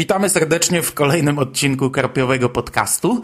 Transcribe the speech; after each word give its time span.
Witamy 0.00 0.30
serdecznie 0.30 0.82
w 0.82 0.94
kolejnym 0.94 1.38
odcinku 1.38 1.90
Karpiowego 1.90 2.48
Podcastu. 2.48 3.22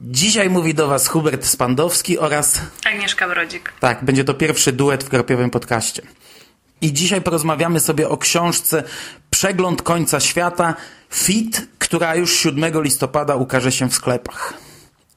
Dzisiaj 0.00 0.50
mówi 0.50 0.74
do 0.74 0.88
Was 0.88 1.08
Hubert 1.08 1.46
Spandowski 1.46 2.18
oraz... 2.18 2.60
Agnieszka 2.86 3.28
Brodzik. 3.28 3.72
Tak, 3.80 4.04
będzie 4.04 4.24
to 4.24 4.34
pierwszy 4.34 4.72
duet 4.72 5.04
w 5.04 5.08
Karpiowym 5.08 5.50
Podcaście. 5.50 6.02
I 6.80 6.92
dzisiaj 6.92 7.22
porozmawiamy 7.22 7.80
sobie 7.80 8.08
o 8.08 8.16
książce 8.16 8.84
Przegląd 9.30 9.82
końca 9.82 10.20
świata 10.20 10.74
Fit, 11.10 11.68
która 11.78 12.14
już 12.14 12.38
7 12.38 12.82
listopada 12.82 13.36
ukaże 13.36 13.72
się 13.72 13.88
w 13.88 13.94
sklepach. 13.94 14.54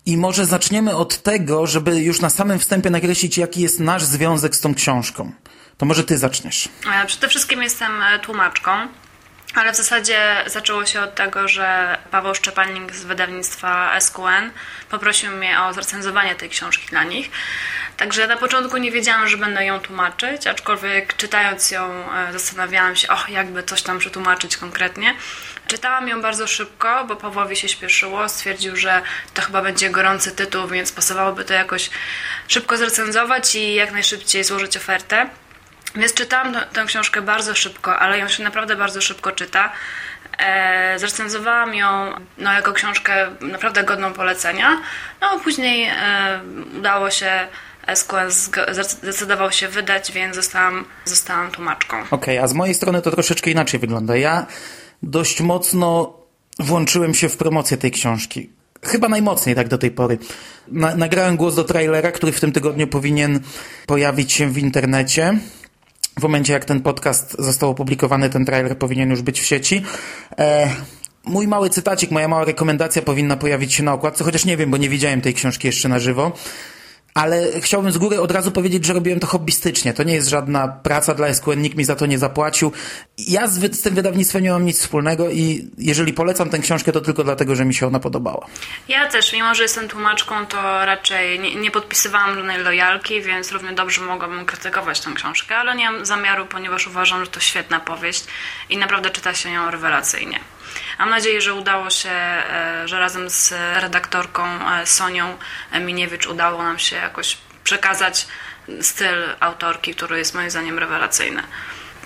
I 0.06 0.18
może 0.18 0.46
zaczniemy 0.46 0.96
od 0.96 1.24
tego, 1.24 1.68
żeby 1.68 2.02
już 2.02 2.22
na 2.22 2.30
samym 2.30 2.60
wstępie 2.60 2.90
nakreślić, 2.90 3.38
jaki 3.38 3.62
jest 3.62 3.80
nasz 3.80 4.04
związek 4.04 4.56
z 4.56 4.62
tą 4.62 4.76
książką. 4.76 5.32
To 5.78 5.86
może 5.86 6.04
ty 6.04 6.18
zaczniesz. 6.18 6.70
E, 7.04 7.06
przede 7.06 7.28
wszystkim 7.28 7.64
jestem 7.64 7.92
e, 8.02 8.20
tłumaczką. 8.20 8.72
Ale 9.56 9.74
w 9.74 9.76
zasadzie 9.76 10.44
zaczęło 10.46 10.86
się 10.86 11.02
od 11.02 11.16
tego, 11.16 11.48
że 11.48 11.98
Paweł 12.12 12.36
Szczepanik 12.36 12.96
z 12.96 13.04
wydawnictwa 13.04 14.00
SQN 14.00 14.52
poprosił 14.90 15.32
mnie 15.32 15.62
o 15.62 15.74
zrecenzowanie 15.74 16.36
tej 16.36 16.50
książki 16.50 16.88
dla 16.88 17.04
nich. 17.04 17.30
Także 17.98 18.28
na 18.28 18.38
początku 18.38 18.78
nie 18.78 18.92
wiedziałam, 18.92 19.28
że 19.28 19.38
będę 19.38 19.66
ją 19.66 19.80
tłumaczyć, 19.80 20.48
aczkolwiek 20.48 21.16
czytając 21.16 21.72
ją 21.72 22.14
e, 22.14 22.34
zastanawiałam 22.34 22.96
się, 22.96 23.08
och, 23.08 23.30
jakby 23.30 23.64
coś 23.64 23.82
tam 23.82 24.00
przetłumaczyć 24.00 24.58
konkretnie. 24.58 25.16
Czytałam 25.68 26.08
ją 26.08 26.22
bardzo 26.22 26.48
szybko, 26.48 27.06
bo 27.06 27.16
Pawłowi 27.16 27.56
się 27.56 27.70
śpieszyło. 27.70 28.30
Stwierdził, 28.30 28.76
że 28.76 29.02
to 29.34 29.42
chyba 29.42 29.62
będzie 29.62 29.90
gorący 29.90 30.32
tytuł, 30.32 30.68
więc 30.68 30.92
pasowałoby 30.92 31.46
to 31.46 31.54
jakoś 31.54 31.90
szybko 32.48 32.78
zrecenzować 32.78 33.56
i 33.56 33.74
jak 33.74 33.92
najszybciej 33.92 34.44
złożyć 34.44 34.78
ofertę. 34.78 35.30
Więc 35.96 36.14
czytałam 36.14 36.56
tę 36.74 36.86
książkę 36.86 37.22
bardzo 37.22 37.56
szybko, 37.56 38.00
ale 38.00 38.20
ją 38.20 38.28
się 38.28 38.44
naprawdę 38.44 38.76
bardzo 38.76 39.02
szybko 39.02 39.32
czyta. 39.32 39.72
E, 40.38 41.00
zrecenzowałam 41.00 41.76
ją 41.76 42.14
no, 42.38 42.54
jako 42.54 42.74
książkę 42.74 43.28
naprawdę 43.42 43.84
godną 43.84 44.14
polecenia. 44.14 44.82
No, 45.22 45.40
później 45.40 45.84
e, 45.90 45.96
udało 46.78 47.10
się 47.10 47.48
SQL 47.96 48.32
zdecydował 48.92 49.52
się 49.52 49.68
wydać, 49.68 50.12
więc 50.12 50.36
zostałam, 50.36 50.86
zostałam 51.06 51.52
tłumaczką. 51.52 51.98
Okej, 52.02 52.10
okay, 52.12 52.42
a 52.42 52.48
z 52.48 52.54
mojej 52.54 52.76
strony 52.76 53.02
to 53.02 53.12
troszeczkę 53.12 53.52
inaczej 53.52 53.80
wygląda. 53.80 54.18
Ja 54.18 54.46
dość 55.04 55.42
mocno 55.42 56.14
włączyłem 56.60 57.14
się 57.14 57.30
w 57.30 57.38
promocję 57.38 57.78
tej 57.78 57.92
książki. 57.92 58.50
Chyba 58.84 59.10
najmocniej 59.10 59.56
tak 59.56 59.68
do 59.68 59.78
tej 59.78 59.92
pory. 59.92 60.18
Na, 60.68 60.96
nagrałem 60.96 61.38
głos 61.38 61.56
do 61.56 61.64
trailera, 61.64 62.12
który 62.12 62.32
w 62.32 62.40
tym 62.40 62.52
tygodniu 62.52 62.88
powinien 62.88 63.40
pojawić 63.86 64.34
się 64.34 64.50
w 64.50 64.58
internecie. 64.58 65.38
W 66.20 66.24
momencie, 66.24 66.54
jak 66.54 66.66
ten 66.66 66.82
podcast 66.82 67.36
został 67.40 67.70
opublikowany, 67.70 68.30
ten 68.30 68.46
trailer 68.46 68.78
powinien 68.78 69.10
już 69.10 69.22
być 69.22 69.42
w 69.42 69.46
sieci. 69.46 69.84
E, 70.38 70.70
mój 71.26 71.48
mały 71.48 71.70
cytacik, 71.70 72.12
moja 72.12 72.28
mała 72.28 72.46
rekomendacja 72.46 73.02
powinna 73.02 73.38
pojawić 73.38 73.74
się 73.74 73.84
na 73.84 73.94
okładce, 73.94 74.24
chociaż 74.24 74.46
nie 74.46 74.58
wiem, 74.58 74.72
bo 74.72 74.78
nie 74.78 74.90
widziałem 74.90 75.22
tej 75.22 75.34
książki 75.34 75.68
jeszcze 75.68 75.90
na 75.90 76.00
żywo. 76.00 76.32
Ale 77.14 77.62
chciałbym 77.62 77.92
z 77.92 77.98
góry 77.98 78.22
od 78.22 78.32
razu 78.32 78.52
powiedzieć, 78.52 78.86
że 78.86 78.94
robiłem 78.94 79.20
to 79.20 79.28
hobbystycznie. 79.28 79.94
To 79.94 80.04
nie 80.04 80.14
jest 80.14 80.30
żadna 80.30 80.68
praca 80.68 81.14
dla 81.14 81.34
SQN, 81.34 81.62
nikt 81.62 81.78
mi 81.78 81.84
za 81.84 81.96
to 81.96 82.06
nie 82.06 82.20
zapłacił. 82.20 82.72
Ja 83.18 83.48
z, 83.48 83.76
z, 83.76 83.82
tym 83.82 83.96
wydawnictwem 83.96 84.44
nie 84.44 84.52
mam 84.52 84.66
nic 84.66 84.80
wspólnego 84.80 85.30
i 85.30 85.70
jeżeli 85.78 86.14
polecam 86.14 86.50
tę 86.50 86.60
książkę, 86.60 86.92
to 86.92 87.02
tylko 87.02 87.24
dlatego, 87.24 87.56
że 87.56 87.66
mi 87.66 87.74
się 87.74 87.88
ona 87.88 88.00
podobała. 88.00 88.48
Ja 88.88 89.10
też, 89.10 89.34
mimo 89.34 89.56
że 89.56 89.64
jestem 89.64 89.88
tłumaczką, 89.88 90.46
to 90.46 90.86
raczej 90.86 91.40
nie, 91.40 91.56
nie 91.56 91.72
podpisywałam 91.72 92.36
żadnej 92.36 92.64
lojalki, 92.64 93.22
więc 93.22 93.52
równie 93.52 93.74
dobrze 93.74 94.02
mogłabym 94.02 94.46
krytykować 94.46 95.00
tę 95.00 95.12
książkę, 95.16 95.58
ale 95.58 95.76
nie 95.76 95.92
mam 95.92 96.06
zamiaru, 96.06 96.46
ponieważ 96.46 96.88
uważam, 96.88 97.26
że 97.26 97.32
to 97.32 97.40
świetna 97.40 97.80
powieść 97.80 98.24
i 98.70 98.78
naprawdę 98.78 99.10
czyta 99.10 99.34
się 99.34 99.50
ją 99.50 99.72
rewelacyjnie. 99.72 100.40
Mam 101.00 101.10
nadzieję, 101.10 101.42
że 101.42 101.54
udało 101.54 101.90
się, 101.90 102.10
e, 102.10 102.84
że 102.86 103.00
razem 103.00 103.30
z 103.30 103.52
redaktorką 103.76 104.72
e, 104.72 104.86
Sonią 104.86 105.38
Miniewicz 105.80 106.28
udało 106.28 106.64
nam 106.64 106.80
się 106.80 106.96
jakoś 106.96 107.38
przekazać 107.64 108.28
styl 108.82 109.36
autorki, 109.40 109.96
który 109.96 110.18
jest 110.18 110.36
moim 110.36 110.50
zdaniem 110.50 110.80
rewelacyjny. 110.80 111.44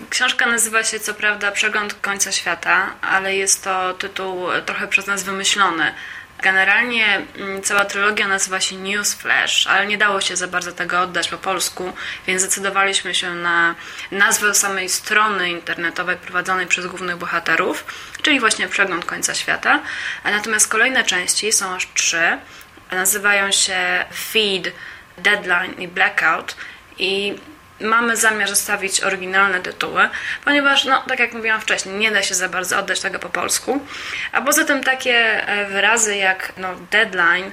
Książka 0.09 0.45
nazywa 0.45 0.83
się 0.83 0.99
co 0.99 1.13
prawda 1.13 1.51
Przegląd 1.51 1.93
końca 1.93 2.31
świata, 2.31 2.93
ale 3.01 3.35
jest 3.35 3.63
to 3.63 3.93
tytuł 3.93 4.47
trochę 4.65 4.87
przez 4.87 5.07
nas 5.07 5.23
wymyślony. 5.23 5.93
Generalnie 6.41 7.22
mm, 7.38 7.62
cała 7.62 7.85
trylogia 7.85 8.28
nazywa 8.28 8.59
się 8.59 8.75
News 8.75 9.13
Flash, 9.13 9.68
ale 9.68 9.88
nie 9.88 9.97
dało 9.97 10.22
się 10.22 10.35
za 10.35 10.47
bardzo 10.47 10.72
tego 10.72 11.01
oddać 11.01 11.29
po 11.29 11.38
polsku, 11.38 11.94
więc 12.28 12.41
zdecydowaliśmy 12.41 13.16
się 13.16 13.34
na 13.34 13.75
nazwę 14.12 14.56
samej 14.56 14.90
strony 14.90 15.50
internetowej 15.50 16.18
prowadzonej 16.18 16.68
przez 16.68 16.88
głównych 16.88 17.18
bohaterów, 17.18 17.85
czyli 18.22 18.40
właśnie 18.40 18.68
Przegląd 18.68 19.06
Końca 19.06 19.35
Świata. 19.35 19.81
Natomiast 20.23 20.68
kolejne 20.68 21.03
części 21.03 21.51
są 21.51 21.75
aż 21.75 21.88
trzy. 21.94 22.38
Nazywają 22.91 23.52
się 23.52 24.06
Feed, 24.13 24.72
Deadline 25.17 25.73
i 25.81 25.88
Blackout 25.88 26.56
i 26.97 27.35
mamy 27.79 28.17
zamiar 28.17 28.49
zostawić 28.49 29.03
oryginalne 29.03 29.59
tytuły, 29.59 30.09
ponieważ, 30.45 30.85
no, 30.85 31.03
tak 31.07 31.19
jak 31.19 31.33
mówiłam 31.33 31.61
wcześniej, 31.61 31.95
nie 31.95 32.11
da 32.11 32.21
się 32.23 32.35
za 32.35 32.49
bardzo 32.49 32.79
oddać 32.79 32.99
tego 32.99 33.19
po 33.19 33.29
polsku. 33.29 33.85
A 34.31 34.41
poza 34.41 34.65
tym 34.65 34.83
takie 34.83 35.47
e, 35.47 35.65
wyrazy 35.65 36.15
jak 36.15 36.53
no, 36.57 36.75
deadline 36.91 37.51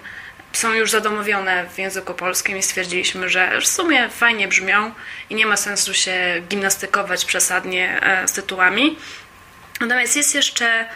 są 0.52 0.72
już 0.72 0.90
zadomowione 0.90 1.66
w 1.74 1.78
języku 1.78 2.14
polskim 2.14 2.58
i 2.58 2.62
stwierdziliśmy, 2.62 3.28
że 3.28 3.60
w 3.60 3.66
sumie 3.66 4.08
fajnie 4.08 4.48
brzmią 4.48 4.92
i 5.30 5.34
nie 5.34 5.46
ma 5.46 5.56
sensu 5.56 5.94
się 5.94 6.42
gimnastykować 6.48 7.24
przesadnie 7.24 8.00
e, 8.02 8.28
z 8.28 8.32
tytułami. 8.32 8.98
Natomiast 9.80 10.16
jest 10.16 10.34
jeszcze 10.34 10.88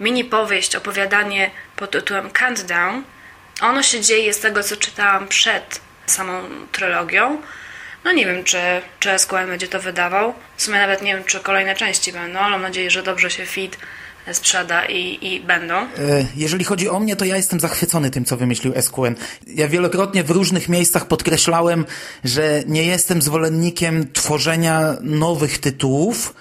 mini 0.00 0.24
powieść, 0.24 0.76
opowiadanie 0.76 1.50
pod 1.76 1.90
tytułem 1.90 2.30
Countdown. 2.30 3.02
Ono 3.60 3.82
się 3.82 4.00
dzieje 4.00 4.34
z 4.34 4.40
tego, 4.40 4.62
co 4.62 4.76
czytałam 4.76 5.28
przed 5.28 5.80
samą 6.06 6.42
trylogią. 6.72 7.42
No 8.04 8.12
nie 8.12 8.26
wiem, 8.26 8.44
czy, 8.44 8.58
czy 9.00 9.18
SQL 9.18 9.46
będzie 9.46 9.68
to 9.68 9.80
wydawał. 9.80 10.34
W 10.56 10.62
sumie 10.62 10.78
nawet 10.78 11.02
nie 11.02 11.14
wiem, 11.14 11.24
czy 11.24 11.40
kolejne 11.40 11.74
części 11.74 12.12
będą, 12.12 12.38
ale 12.38 12.50
mam 12.50 12.62
nadzieję, 12.62 12.90
że 12.90 13.02
dobrze 13.02 13.30
się 13.30 13.46
feed 13.46 13.78
sprzeda 14.32 14.84
i, 14.86 15.18
i 15.22 15.40
będą. 15.40 15.74
E, 15.74 15.86
jeżeli 16.36 16.64
chodzi 16.64 16.88
o 16.88 17.00
mnie, 17.00 17.16
to 17.16 17.24
ja 17.24 17.36
jestem 17.36 17.60
zachwycony 17.60 18.10
tym, 18.10 18.24
co 18.24 18.36
wymyślił 18.36 18.72
SQN. 18.82 19.14
Ja 19.46 19.68
wielokrotnie 19.68 20.24
w 20.24 20.30
różnych 20.30 20.68
miejscach 20.68 21.08
podkreślałem, 21.08 21.84
że 22.24 22.62
nie 22.66 22.84
jestem 22.84 23.22
zwolennikiem 23.22 24.12
tworzenia 24.12 24.96
nowych 25.00 25.58
tytułów, 25.58 26.34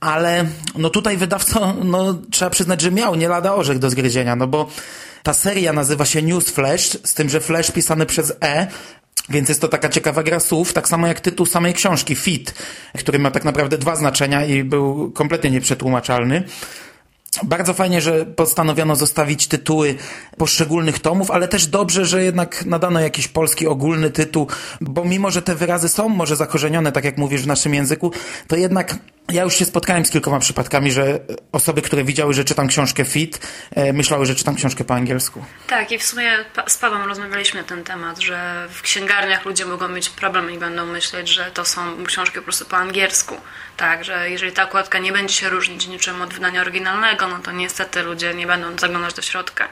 ale 0.00 0.44
no 0.74 0.90
tutaj 0.90 1.16
wydawca, 1.16 1.74
no 1.84 2.14
trzeba 2.30 2.50
przyznać, 2.50 2.80
że 2.80 2.90
miał 2.90 3.14
nie 3.14 3.28
lada 3.28 3.54
orzech 3.54 3.78
do 3.78 3.90
zgryzienia, 3.90 4.36
no 4.36 4.46
bo 4.46 4.70
ta 5.22 5.34
seria 5.34 5.72
nazywa 5.72 6.04
się 6.04 6.22
News 6.22 6.50
Flash, 6.50 6.98
z 7.04 7.14
tym, 7.14 7.28
że 7.28 7.40
Flash 7.40 7.70
pisany 7.70 8.06
przez 8.06 8.32
E, 8.44 8.66
więc 9.30 9.48
jest 9.48 9.60
to 9.60 9.68
taka 9.68 9.88
ciekawa 9.88 10.22
gra 10.22 10.40
słów, 10.40 10.72
tak 10.72 10.88
samo 10.88 11.06
jak 11.06 11.20
tytuł 11.20 11.46
samej 11.46 11.74
książki, 11.74 12.14
Fit, 12.14 12.54
który 12.98 13.18
ma 13.18 13.30
tak 13.30 13.44
naprawdę 13.44 13.78
dwa 13.78 13.96
znaczenia 13.96 14.44
i 14.44 14.64
był 14.64 15.10
kompletnie 15.10 15.50
nieprzetłumaczalny. 15.50 16.42
Bardzo 17.42 17.74
fajnie, 17.74 18.00
że 18.00 18.26
postanowiono 18.26 18.96
zostawić 18.96 19.46
tytuły 19.46 19.94
poszczególnych 20.36 20.98
tomów, 20.98 21.30
ale 21.30 21.48
też 21.48 21.66
dobrze, 21.66 22.06
że 22.06 22.24
jednak 22.24 22.66
nadano 22.66 23.00
jakiś 23.00 23.28
polski 23.28 23.66
ogólny 23.66 24.10
tytuł, 24.10 24.48
bo 24.80 25.04
mimo, 25.04 25.30
że 25.30 25.42
te 25.42 25.54
wyrazy 25.54 25.88
są 25.88 26.08
może 26.08 26.36
zakorzenione, 26.36 26.92
tak 26.92 27.04
jak 27.04 27.18
mówisz 27.18 27.42
w 27.42 27.46
naszym 27.46 27.74
języku, 27.74 28.12
to 28.46 28.56
jednak 28.56 28.94
ja 29.32 29.42
już 29.42 29.54
się 29.54 29.64
spotkałem 29.64 30.06
z 30.06 30.10
kilkoma 30.10 30.38
przypadkami, 30.38 30.92
że 30.92 31.20
osoby, 31.52 31.82
które 31.82 32.04
widziały, 32.04 32.34
że 32.34 32.44
czytam 32.44 32.68
książkę 32.68 33.04
Fit, 33.04 33.40
e, 33.70 33.92
myślały, 33.92 34.26
że 34.26 34.34
czytam 34.34 34.54
książkę 34.54 34.84
po 34.84 34.94
angielsku. 34.94 35.44
Tak, 35.66 35.92
i 35.92 35.98
w 35.98 36.02
sumie 36.02 36.32
z 36.66 36.78
Pawłem 36.78 37.08
rozmawialiśmy 37.08 37.60
na 37.60 37.66
ten 37.66 37.84
temat, 37.84 38.18
że 38.18 38.68
w 38.70 38.82
księgarniach 38.82 39.44
ludzie 39.44 39.66
mogą 39.66 39.88
mieć 39.88 40.08
problem 40.08 40.50
i 40.50 40.58
będą 40.58 40.86
myśleć, 40.86 41.28
że 41.28 41.50
to 41.50 41.64
są 41.64 42.04
książki 42.04 42.36
po 42.36 42.42
prostu 42.42 42.64
po 42.64 42.76
angielsku. 42.76 43.34
Tak, 43.76 44.04
że 44.04 44.30
jeżeli 44.30 44.52
ta 44.52 44.64
okładka 44.64 44.98
nie 44.98 45.12
będzie 45.12 45.34
się 45.34 45.48
różnić 45.48 45.86
niczym 45.86 46.22
od 46.22 46.34
wydania 46.34 46.60
oryginalnego, 46.60 47.17
no 47.26 47.38
to 47.38 47.52
niestety 47.52 48.02
ludzie 48.02 48.34
nie 48.34 48.46
będą 48.46 48.78
zaglądać 48.78 49.14
do 49.14 49.22
środka. 49.22 49.68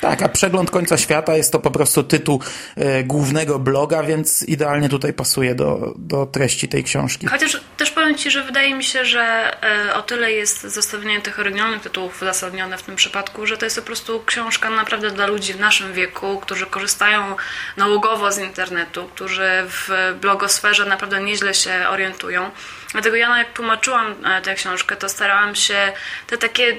Tak, 0.00 0.22
a 0.22 0.28
przegląd 0.28 0.70
końca 0.70 0.96
świata 0.96 1.36
jest 1.36 1.52
to 1.52 1.58
po 1.58 1.70
prostu 1.70 2.02
tytuł 2.02 2.42
e, 2.76 3.04
głównego 3.04 3.58
bloga, 3.58 4.02
więc 4.02 4.42
idealnie 4.42 4.88
tutaj 4.88 5.12
pasuje 5.12 5.54
do, 5.54 5.94
do 5.96 6.26
treści 6.26 6.68
tej 6.68 6.84
książki. 6.84 7.26
Chociaż 7.26 7.60
też 7.76 7.90
powiem 7.90 8.14
Ci, 8.14 8.30
że 8.30 8.42
wydaje 8.42 8.74
mi 8.74 8.84
się, 8.84 9.04
że 9.04 9.56
e, 9.88 9.94
o 9.94 10.02
tyle 10.02 10.32
jest 10.32 10.62
zostawienie 10.62 11.20
tych 11.20 11.38
oryginalnych 11.38 11.82
tytułów 11.82 12.22
uzasadnione 12.22 12.78
w 12.78 12.82
tym 12.82 12.96
przypadku, 12.96 13.46
że 13.46 13.56
to 13.56 13.66
jest 13.66 13.76
po 13.76 13.82
prostu 13.82 14.22
książka 14.26 14.70
naprawdę 14.70 15.10
dla 15.10 15.26
ludzi 15.26 15.52
w 15.52 15.60
naszym 15.60 15.92
wieku, 15.92 16.40
którzy 16.40 16.66
korzystają 16.66 17.36
nałogowo 17.76 18.32
z 18.32 18.38
internetu, 18.38 19.08
którzy 19.14 19.48
w 19.66 20.14
blogosferze 20.20 20.84
naprawdę 20.84 21.22
nieźle 21.22 21.54
się 21.54 21.88
orientują. 21.88 22.50
Dlatego 22.92 23.16
ja, 23.16 23.28
no, 23.28 23.38
jak 23.38 23.52
tłumaczyłam 23.52 24.14
e, 24.24 24.42
tę 24.42 24.54
książkę, 24.54 24.96
to 24.96 25.08
starałam 25.08 25.54
się 25.54 25.92
te 26.26 26.38
takie 26.38 26.76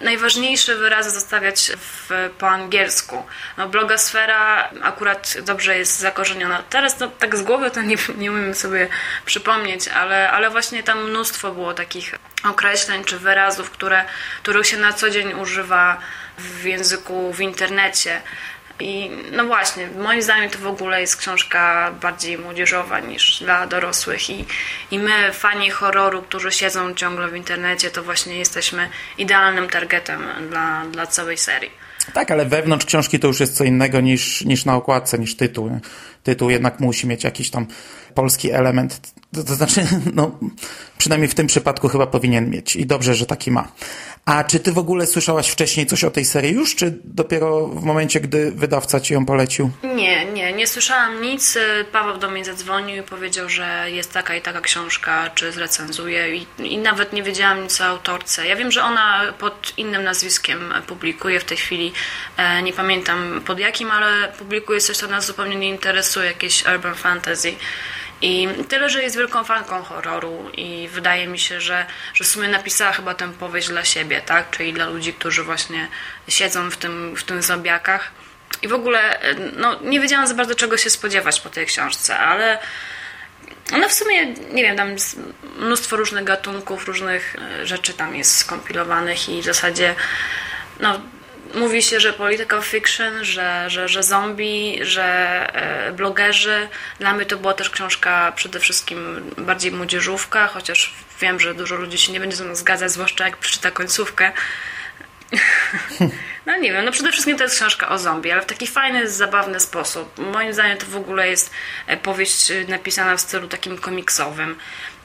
najważniejsze 0.00 0.76
wyrazy 0.76 1.10
zostawiać 1.10 1.72
w, 1.76 2.30
po 2.38 2.48
angielsku. 2.48 3.26
No, 3.56 3.70
akurat 4.82 5.36
dobrze 5.42 5.78
jest 5.78 5.98
zakorzeniona. 5.98 6.62
Teraz 6.70 7.00
no, 7.00 7.08
tak 7.08 7.36
z 7.36 7.42
głowy 7.42 7.70
to 7.70 7.82
nie, 7.82 7.96
nie 8.18 8.32
umiem 8.32 8.54
sobie 8.54 8.88
przypomnieć, 9.24 9.88
ale, 9.88 10.30
ale 10.30 10.50
właśnie 10.50 10.82
tam 10.82 11.10
mnóstwo 11.10 11.52
było 11.52 11.74
takich 11.74 12.14
określeń 12.44 13.04
czy 13.04 13.18
wyrazów, 13.18 13.70
które, 13.70 14.04
których 14.42 14.66
się 14.66 14.76
na 14.76 14.92
co 14.92 15.10
dzień 15.10 15.32
używa 15.32 15.98
w 16.38 16.64
języku 16.64 17.32
w 17.32 17.40
internecie. 17.40 18.22
I 18.80 19.10
no 19.32 19.44
właśnie, 19.44 19.88
moim 19.98 20.22
zdaniem 20.22 20.50
to 20.50 20.58
w 20.58 20.66
ogóle 20.66 21.00
jest 21.00 21.16
książka 21.16 21.92
bardziej 22.02 22.38
młodzieżowa 22.38 23.00
niż 23.00 23.40
dla 23.40 23.66
dorosłych 23.66 24.30
i, 24.30 24.44
i 24.90 24.98
my, 24.98 25.32
fani 25.32 25.70
horroru, 25.70 26.22
którzy 26.22 26.52
siedzą 26.52 26.94
ciągle 26.94 27.28
w 27.28 27.36
internecie, 27.36 27.90
to 27.90 28.02
właśnie 28.02 28.38
jesteśmy 28.38 28.88
idealnym 29.18 29.68
targetem 29.68 30.22
dla, 30.48 30.84
dla 30.92 31.06
całej 31.06 31.38
serii. 31.38 31.70
Tak, 32.14 32.30
ale 32.30 32.46
wewnątrz 32.46 32.86
książki 32.86 33.18
to 33.18 33.26
już 33.26 33.40
jest 33.40 33.56
co 33.56 33.64
innego 33.64 34.00
niż, 34.00 34.44
niż 34.44 34.64
na 34.64 34.74
okładce, 34.74 35.18
niż 35.18 35.36
tytuł. 35.36 35.80
Tytuł 36.22 36.50
jednak 36.50 36.80
musi 36.80 37.06
mieć 37.06 37.24
jakiś 37.24 37.50
tam 37.50 37.66
polski 38.14 38.50
element. 38.50 39.00
To, 39.34 39.44
to 39.44 39.54
znaczy, 39.54 39.86
no, 40.14 40.38
przynajmniej 40.98 41.28
w 41.28 41.34
tym 41.34 41.46
przypadku 41.46 41.88
chyba 41.88 42.06
powinien 42.06 42.50
mieć 42.50 42.76
i 42.76 42.86
dobrze, 42.86 43.14
że 43.14 43.26
taki 43.26 43.50
ma. 43.50 43.68
A 44.24 44.44
czy 44.44 44.60
ty 44.60 44.72
w 44.72 44.78
ogóle 44.78 45.06
słyszałaś 45.06 45.48
wcześniej 45.48 45.86
coś 45.86 46.04
o 46.04 46.10
tej 46.10 46.24
serii 46.24 46.52
już, 46.52 46.74
czy 46.74 46.98
dopiero 47.04 47.66
w 47.66 47.84
momencie, 47.84 48.20
gdy 48.20 48.52
wydawca 48.52 49.00
ci 49.00 49.14
ją 49.14 49.26
polecił? 49.26 49.70
Nie, 49.94 50.24
nie, 50.24 50.52
nie 50.52 50.66
słyszałam 50.66 51.22
nic. 51.22 51.58
Paweł 51.92 52.18
do 52.18 52.30
mnie 52.30 52.44
zadzwonił 52.44 52.96
i 52.96 53.06
powiedział, 53.06 53.48
że 53.48 53.90
jest 53.90 54.12
taka 54.12 54.36
i 54.36 54.42
taka 54.42 54.60
książka, 54.60 55.30
czy 55.34 55.52
zrecenzuje 55.52 56.36
i, 56.36 56.46
i 56.58 56.78
nawet 56.78 57.12
nie 57.12 57.22
wiedziałam 57.22 57.62
nic 57.62 57.80
o 57.80 57.84
autorce. 57.84 58.46
Ja 58.46 58.56
wiem, 58.56 58.72
że 58.72 58.82
ona 58.82 59.20
pod 59.38 59.72
innym 59.76 60.04
nazwiskiem 60.04 60.74
publikuje 60.86 61.40
w 61.40 61.44
tej 61.44 61.56
chwili, 61.56 61.92
e, 62.36 62.62
nie 62.62 62.72
pamiętam 62.72 63.40
pod 63.46 63.58
jakim, 63.58 63.90
ale 63.90 64.32
publikuje 64.38 64.80
coś, 64.80 64.96
co 64.96 65.08
nas 65.08 65.26
zupełnie 65.26 65.56
nie 65.56 65.68
interesuje, 65.68 66.26
jakieś 66.26 66.64
urban 66.66 66.94
fantasy. 66.94 67.52
I 68.22 68.48
tyle, 68.68 68.90
że 68.90 69.02
jest 69.02 69.16
wielką 69.16 69.44
fanką 69.44 69.82
horroru 69.82 70.50
i 70.56 70.88
wydaje 70.92 71.26
mi 71.26 71.38
się, 71.38 71.60
że, 71.60 71.86
że 72.14 72.24
w 72.24 72.28
sumie 72.28 72.48
napisała 72.48 72.92
chyba 72.92 73.14
tę 73.14 73.32
powieść 73.32 73.68
dla 73.68 73.84
siebie, 73.84 74.20
tak? 74.20 74.50
Czyli 74.50 74.72
dla 74.72 74.86
ludzi, 74.86 75.12
którzy 75.12 75.44
właśnie 75.44 75.88
siedzą 76.28 76.70
w 76.70 76.76
tym, 76.76 77.16
w 77.16 77.24
tym 77.24 77.42
zombiakach. 77.42 78.10
I 78.62 78.68
w 78.68 78.72
ogóle 78.72 79.20
no, 79.56 79.80
nie 79.82 80.00
wiedziałam 80.00 80.26
za 80.26 80.34
bardzo 80.34 80.54
czego 80.54 80.76
się 80.76 80.90
spodziewać 80.90 81.40
po 81.40 81.48
tej 81.48 81.66
książce, 81.66 82.18
ale 82.18 82.58
ona 83.74 83.88
w 83.88 83.92
sumie, 83.92 84.26
nie 84.26 84.62
wiem, 84.62 84.76
tam 84.76 84.96
mnóstwo 85.58 85.96
różnych 85.96 86.24
gatunków, 86.24 86.86
różnych 86.86 87.36
e, 87.36 87.66
rzeczy 87.66 87.92
tam 87.94 88.16
jest 88.16 88.36
skompilowanych 88.36 89.28
i 89.28 89.42
w 89.42 89.44
zasadzie 89.44 89.94
no, 90.80 91.00
mówi 91.54 91.82
się, 91.82 92.00
że 92.00 92.12
political 92.12 92.62
fiction, 92.62 93.24
że, 93.24 93.64
że, 93.70 93.88
że 93.88 94.02
zombie, 94.02 94.78
że 94.82 95.04
e, 95.54 95.92
blogerzy. 95.92 96.68
Dla 96.98 97.14
mnie 97.14 97.26
to 97.26 97.36
była 97.36 97.54
też 97.54 97.70
książka 97.70 98.32
przede 98.36 98.60
wszystkim 98.60 99.30
bardziej 99.38 99.72
młodzieżówka, 99.72 100.46
chociaż 100.46 100.94
wiem, 101.20 101.40
że 101.40 101.54
dużo 101.54 101.76
ludzi 101.76 101.98
się 101.98 102.12
nie 102.12 102.20
będzie 102.20 102.36
ze 102.36 102.44
mną 102.44 102.54
zgadzać, 102.54 102.92
zwłaszcza 102.92 103.24
jak 103.24 103.36
przeczyta 103.36 103.70
końcówkę. 103.70 104.32
No 106.48 106.56
nie 106.56 106.72
wiem, 106.72 106.84
no 106.84 106.92
przede 106.92 107.12
wszystkim 107.12 107.36
to 107.36 107.44
jest 107.44 107.56
książka 107.56 107.88
o 107.88 107.98
zombie, 107.98 108.30
ale 108.32 108.42
w 108.42 108.46
taki 108.46 108.66
fajny, 108.66 109.10
zabawny 109.10 109.60
sposób. 109.60 110.18
Moim 110.32 110.52
zdaniem 110.54 110.78
to 110.78 110.86
w 110.86 110.96
ogóle 110.96 111.28
jest 111.28 111.50
e, 111.86 111.96
powieść 111.96 112.50
e, 112.50 112.64
napisana 112.68 113.16
w 113.16 113.20
stylu 113.20 113.48
takim 113.48 113.78
komiksowym. 113.78 114.56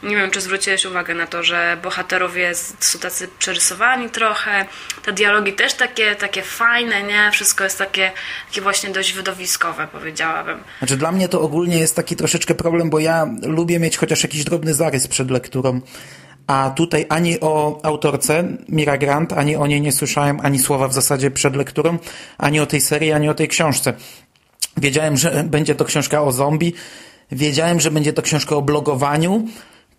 Nie 0.03 0.15
wiem, 0.15 0.31
czy 0.31 0.41
zwróciłeś 0.41 0.85
uwagę 0.85 1.15
na 1.15 1.27
to, 1.27 1.43
że 1.43 1.77
bohaterowie 1.83 2.55
są 2.79 2.99
tacy 2.99 3.27
przerysowani 3.39 4.09
trochę, 4.09 4.65
te 5.05 5.13
dialogi 5.13 5.53
też 5.53 5.73
takie, 5.73 6.15
takie 6.15 6.41
fajne, 6.41 7.03
nie? 7.03 7.31
Wszystko 7.31 7.63
jest 7.63 7.77
takie, 7.77 8.11
takie 8.47 8.61
właśnie 8.61 8.89
dość 8.89 9.13
wydowiskowe, 9.13 9.87
powiedziałabym. 9.91 10.63
Znaczy 10.77 10.97
dla 10.97 11.11
mnie 11.11 11.29
to 11.29 11.41
ogólnie 11.41 11.79
jest 11.79 11.95
taki 11.95 12.15
troszeczkę 12.15 12.55
problem, 12.55 12.89
bo 12.89 12.99
ja 12.99 13.27
lubię 13.41 13.79
mieć 13.79 13.97
chociaż 13.97 14.23
jakiś 14.23 14.43
drobny 14.43 14.73
zarys 14.73 15.07
przed 15.07 15.31
lekturą. 15.31 15.81
A 16.47 16.69
tutaj 16.69 17.05
ani 17.09 17.39
o 17.39 17.79
autorce 17.83 18.43
Mira 18.69 18.97
Grant, 18.97 19.33
ani 19.33 19.55
o 19.55 19.67
niej 19.67 19.81
nie 19.81 19.91
słyszałem 19.91 20.39
ani 20.43 20.59
słowa 20.59 20.87
w 20.87 20.93
zasadzie 20.93 21.31
przed 21.31 21.55
lekturą, 21.55 21.97
ani 22.37 22.59
o 22.59 22.65
tej 22.65 22.81
serii, 22.81 23.11
ani 23.11 23.29
o 23.29 23.33
tej 23.33 23.47
książce. 23.47 23.93
Wiedziałem, 24.77 25.17
że 25.17 25.43
będzie 25.43 25.75
to 25.75 25.85
książka 25.85 26.21
o 26.21 26.31
zombie, 26.31 26.73
wiedziałem, 27.31 27.79
że 27.79 27.91
będzie 27.91 28.13
to 28.13 28.21
książka 28.21 28.55
o 28.55 28.61
blogowaniu, 28.61 29.47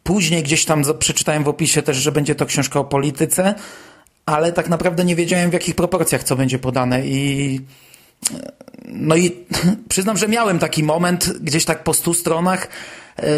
Później 0.05 0.43
gdzieś 0.43 0.65
tam 0.65 0.83
przeczytałem 0.99 1.45
w 1.45 1.49
opisie 1.49 1.83
też, 1.83 1.97
że 1.97 2.13
będzie 2.13 2.35
to 2.35 2.47
książka 2.47 2.81
o 2.81 2.85
polityce, 2.85 3.55
ale 4.27 4.53
tak 4.53 4.69
naprawdę 4.69 5.05
nie 5.05 5.17
wiedziałem 5.17 5.51
w 5.51 5.53
jakich 5.53 5.75
proporcjach 5.75 6.25
co 6.25 6.37
będzie 6.37 6.59
podane 6.59 7.07
i 7.07 7.61
no 8.85 9.17
i 9.17 9.33
przyznam, 9.89 10.17
że 10.17 10.29
miałem 10.29 10.59
taki 10.59 10.83
moment 10.83 11.39
gdzieś 11.41 11.65
tak 11.65 11.85
po 11.85 11.95
stu 11.95 12.15
stronach, 12.15 12.69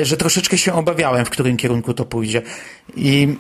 że 0.03 0.17
troszeczkę 0.17 0.59
się 0.59 0.75
obawiałem, 0.75 1.25
w 1.25 1.31
którym 1.31 1.57
kierunku 1.57 1.95
to 1.95 2.05
pójdzie. 2.05 2.43
I... 2.97 3.37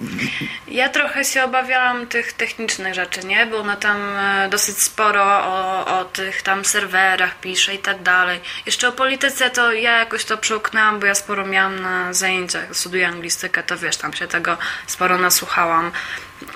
Ja 0.69 0.89
trochę 0.89 1.25
się 1.25 1.45
obawiałam 1.45 2.07
tych 2.07 2.33
technicznych 2.33 2.95
rzeczy, 2.95 3.27
nie? 3.27 3.47
Bo 3.47 3.59
ona 3.59 3.77
tam 3.77 3.97
e, 4.17 4.49
dosyć 4.49 4.79
sporo 4.79 5.25
o, 5.25 5.87
o 5.99 6.05
tych 6.05 6.43
tam 6.43 6.65
serwerach 6.65 7.41
pisze 7.41 7.75
i 7.75 7.79
tak 7.79 8.03
dalej. 8.03 8.41
Jeszcze 8.67 8.89
o 8.89 8.93
polityce 8.93 9.51
to 9.51 9.73
ja 9.73 9.99
jakoś 9.99 10.25
to 10.25 10.39
przełknęłam, 10.39 11.01
bo 11.01 11.07
ja 11.07 11.15
sporo 11.15 11.47
miałam 11.47 11.81
na 11.81 12.13
zajęciach, 12.13 12.77
studiuję 12.77 13.09
anglistykę, 13.09 13.63
to 13.63 13.77
wiesz, 13.77 13.97
tam 13.97 14.13
się 14.13 14.27
tego 14.27 14.59
sporo 14.87 15.19
nasłuchałam. 15.19 15.93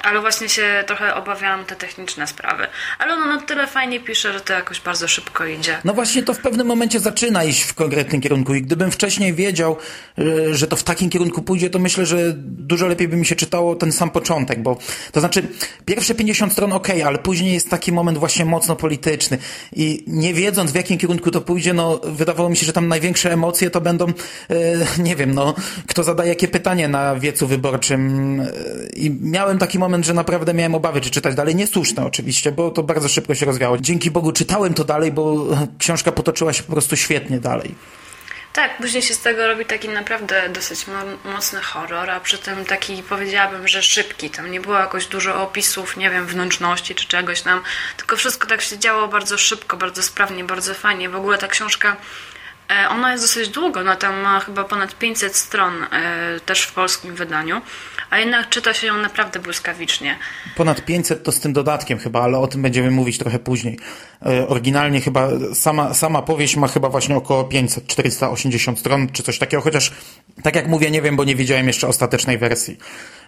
Ale 0.03 0.21
właśnie 0.21 0.49
się 0.49 0.85
trochę 0.87 1.15
obawiałam 1.15 1.65
te 1.65 1.77
techniczne 1.77 2.27
sprawy. 2.27 2.67
Ale 2.99 3.15
ono 3.15 3.27
na 3.27 3.41
tyle 3.41 3.67
fajnie 3.67 4.01
pisze, 4.01 4.33
że 4.33 4.41
to 4.41 4.53
jakoś 4.53 4.81
bardzo 4.81 5.09
szybko 5.09 5.47
idzie. 5.47 5.79
No 5.85 5.95
właśnie 5.95 6.23
to 6.23 6.35
w 6.35 6.39
pewnym 6.39 6.67
momencie 6.67 7.01
zaczyna 7.01 7.45
iść 7.45 7.63
w 7.63 7.75
konkretnym 7.75 8.21
kierunku 8.21 8.55
i 8.55 8.63
gdybym 8.63 8.91
wcześniej 8.91 9.35
wiedział, 9.35 9.77
e, 10.19 10.55
że 10.55 10.67
to 10.67 10.77
w 10.77 10.83
takim 10.83 11.11
kierunku 11.11 11.43
pójdzie, 11.43 11.71
to 11.71 11.79
myślę, 11.79 12.07
że 12.07 12.17
dużo 12.37 12.87
lepiej 12.87 13.09
by 13.09 13.17
mi 13.17 13.27
się 13.27 13.37
czytało 13.37 13.75
ten 13.75 13.93
sam 13.93 14.11
początek, 14.11 14.63
bo 14.63 14.79
to 15.13 15.21
znaczy 15.21 15.43
pierwsze 15.85 16.15
50 16.15 16.53
stron 16.53 16.73
ok, 16.73 16.89
ale 17.07 17.19
później 17.19 17.55
jest 17.55 17.71
taki 17.71 17.93
moment 17.93 18.19
właśnie 18.19 18.45
mocno 18.45 18.77
polityczny 18.77 19.39
i 19.73 20.05
nie 20.07 20.35
wiedząc 20.35 20.73
w 20.73 20.75
jakim 20.75 20.99
kierunku 20.99 21.31
to 21.31 21.41
pójdzie, 21.41 21.73
no 21.73 22.01
wydawało 22.05 22.49
mi 22.49 22.57
się, 22.57 22.67
że 22.67 22.73
tam 22.73 22.89
największe 22.89 23.33
emocje 23.33 23.71
to 23.71 23.81
będą, 23.81 24.07
e, 24.07 24.13
nie 24.99 25.17
wiem, 25.17 25.35
no 25.35 25.55
kto 25.87 26.03
zadaje 26.03 26.29
jakie 26.29 26.49
pytanie 26.49 26.89
na 26.89 27.17
wiecu 27.17 27.47
wyborczym 27.47 28.41
e, 28.41 28.47
i 28.97 29.11
miałem 29.11 29.59
taki 29.71 29.79
moment, 29.79 30.07
że 30.07 30.15
naprawdę 30.15 30.55
miałem 30.55 30.75
obawy, 30.75 31.01
czy 31.01 31.11
czytać 31.11 31.35
dalej. 31.35 31.55
Niesłuszne 31.55 32.07
oczywiście, 32.07 32.53
bo 32.53 32.71
to 32.71 32.83
bardzo 32.83 33.09
szybko 33.09 33.35
się 33.35 33.47
rozwiało. 33.47 33.79
Dzięki 33.79 34.11
Bogu 34.11 34.33
czytałem 34.33 34.75
to 34.75 34.85
dalej, 34.85 35.13
bo 35.13 35.47
książka 35.79 36.13
potoczyła 36.13 36.53
się 36.53 36.63
po 36.63 36.73
prostu 36.73 36.97
świetnie 36.97 37.41
dalej. 37.41 37.75
Tak, 38.53 38.77
później 38.77 39.03
się 39.03 39.15
z 39.15 39.21
tego 39.21 39.47
robi 39.47 39.65
taki 39.65 39.89
naprawdę 39.89 40.49
dosyć 40.49 40.87
mocny 41.25 41.61
horror, 41.61 42.11
a 42.11 42.21
przy 42.21 42.39
tym 42.39 42.65
taki 42.65 43.03
powiedziałabym, 43.03 43.69
że 43.69 43.83
szybki. 43.83 44.31
Tam 44.31 44.51
nie 44.51 44.61
było 44.61 44.79
jakoś 44.79 45.07
dużo 45.07 45.43
opisów, 45.43 45.97
nie 45.97 46.11
wiem, 46.11 46.27
wnętrzności 46.27 46.95
czy 46.95 47.09
czegoś 47.09 47.43
tam, 47.43 47.63
tylko 47.97 48.17
wszystko 48.17 48.49
tak 48.49 48.63
się 48.63 48.79
działo 48.79 49.09
bardzo 49.09 49.39
szybko, 49.39 49.77
bardzo 49.77 50.03
sprawnie, 50.03 50.45
bardzo 50.45 50.75
fajnie. 50.75 51.09
W 51.09 51.17
ogóle 51.17 51.39
ta 51.39 51.49
książka 51.49 51.97
e, 52.71 52.89
ona 52.89 53.13
jest 53.13 53.25
dosyć 53.25 53.49
długa, 53.49 53.81
ona 53.81 53.97
tam 53.97 54.21
ma 54.21 54.41
chyba 54.41 54.65
ponad 54.65 54.99
500 54.99 55.37
stron 55.37 55.83
e, 55.83 56.41
też 56.47 56.63
w 56.63 56.73
polskim 56.73 57.15
wydaniu 57.15 57.63
a 58.11 58.19
jednak 58.19 58.49
czyta 58.49 58.75
się 58.75 58.87
ją 58.87 58.97
naprawdę 58.97 59.41
błyskawicznie. 59.41 60.19
Ponad 60.57 60.85
500 60.85 61.23
to 61.23 61.33
z 61.33 61.41
tym 61.41 61.53
dodatkiem 61.53 61.99
chyba, 61.99 62.23
ale 62.23 62.39
o 62.39 62.47
tym 62.47 62.63
będziemy 62.63 62.91
mówić 62.91 63.19
trochę 63.19 63.39
później. 63.39 63.79
E, 64.27 64.49
oryginalnie 64.49 65.01
chyba 65.01 65.29
sama, 65.55 65.95
sama 65.95 66.23
powieść 66.23 66.57
ma 66.57 66.69
chyba 66.69 66.89
właśnie 66.89 67.17
około 67.17 67.45
500, 67.45 67.87
480 67.87 68.79
stron 68.79 69.09
czy 69.13 69.23
coś 69.23 69.39
takiego, 69.39 69.63
chociaż 69.63 69.93
tak 70.43 70.57
jak 70.57 70.67
mówię, 70.67 70.91
nie 70.91 71.03
wiem, 71.03 71.17
bo 71.17 71.25
nie 71.25 71.37
widziałem 71.37 71.67
jeszcze 71.67 71.89
ostatecznej 71.89 72.39
wersji 72.39 72.79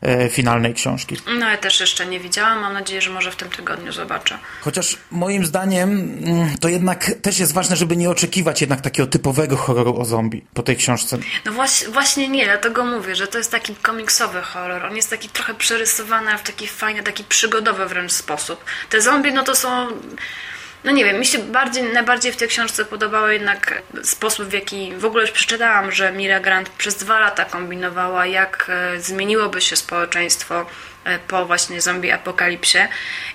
e, 0.02 0.28
finalnej 0.28 0.74
książki. 0.74 1.16
No 1.38 1.50
ja 1.50 1.56
też 1.56 1.80
jeszcze 1.80 2.06
nie 2.06 2.20
widziałam, 2.20 2.60
mam 2.60 2.72
nadzieję, 2.72 3.00
że 3.00 3.10
może 3.10 3.30
w 3.30 3.36
tym 3.36 3.50
tygodniu 3.50 3.92
zobaczę. 3.92 4.38
Chociaż 4.60 4.96
moim 5.10 5.46
zdaniem 5.46 5.90
mm, 6.24 6.58
to 6.60 6.68
jednak 6.68 7.10
też 7.22 7.38
jest 7.38 7.52
ważne, 7.52 7.76
żeby 7.76 7.96
nie 7.96 8.10
oczekiwać 8.10 8.60
jednak 8.60 8.80
takiego 8.80 9.06
typowego 9.06 9.56
horroru 9.56 10.00
o 10.00 10.04
zombie 10.04 10.44
po 10.54 10.62
tej 10.62 10.76
książce. 10.76 11.18
No 11.44 11.52
właśnie, 11.52 11.88
właśnie 11.88 12.28
nie, 12.28 12.44
dlatego 12.44 12.84
mówię, 12.84 13.16
że 13.16 13.26
to 13.26 13.38
jest 13.38 13.50
taki 13.50 13.74
komiksowy 13.74 14.42
horror. 14.42 14.84
On 14.84 14.96
jest 14.96 15.10
taki 15.10 15.28
trochę 15.28 15.54
przerysowany, 15.54 16.38
w 16.38 16.42
taki 16.42 16.66
fajny, 16.66 17.02
taki 17.02 17.24
przygodowy 17.24 17.86
wręcz 17.86 18.12
sposób. 18.12 18.64
Te 18.90 19.00
zombie, 19.00 19.32
no 19.32 19.42
to 19.42 19.54
są 19.54 19.88
no 20.84 20.90
nie 20.90 21.04
wiem, 21.04 21.18
mi 21.18 21.26
się 21.26 21.38
bardziej, 21.38 21.82
najbardziej 21.82 22.32
w 22.32 22.36
tej 22.36 22.48
książce 22.48 22.84
podobał 22.84 23.30
jednak 23.30 23.82
sposób, 24.02 24.48
w 24.48 24.52
jaki 24.52 24.92
w 24.96 25.04
ogóle 25.04 25.22
już 25.22 25.32
przeczytałam, 25.32 25.92
że 25.92 26.12
Mira 26.12 26.40
Grant 26.40 26.68
przez 26.68 26.96
dwa 26.96 27.20
lata 27.20 27.44
kombinowała, 27.44 28.26
jak 28.26 28.66
e, 28.68 29.00
zmieniłoby 29.00 29.60
się 29.60 29.76
społeczeństwo 29.76 30.66
e, 31.04 31.18
po 31.18 31.46
właśnie 31.46 31.80
zombie 31.80 32.10
apokalipsie. 32.10 32.78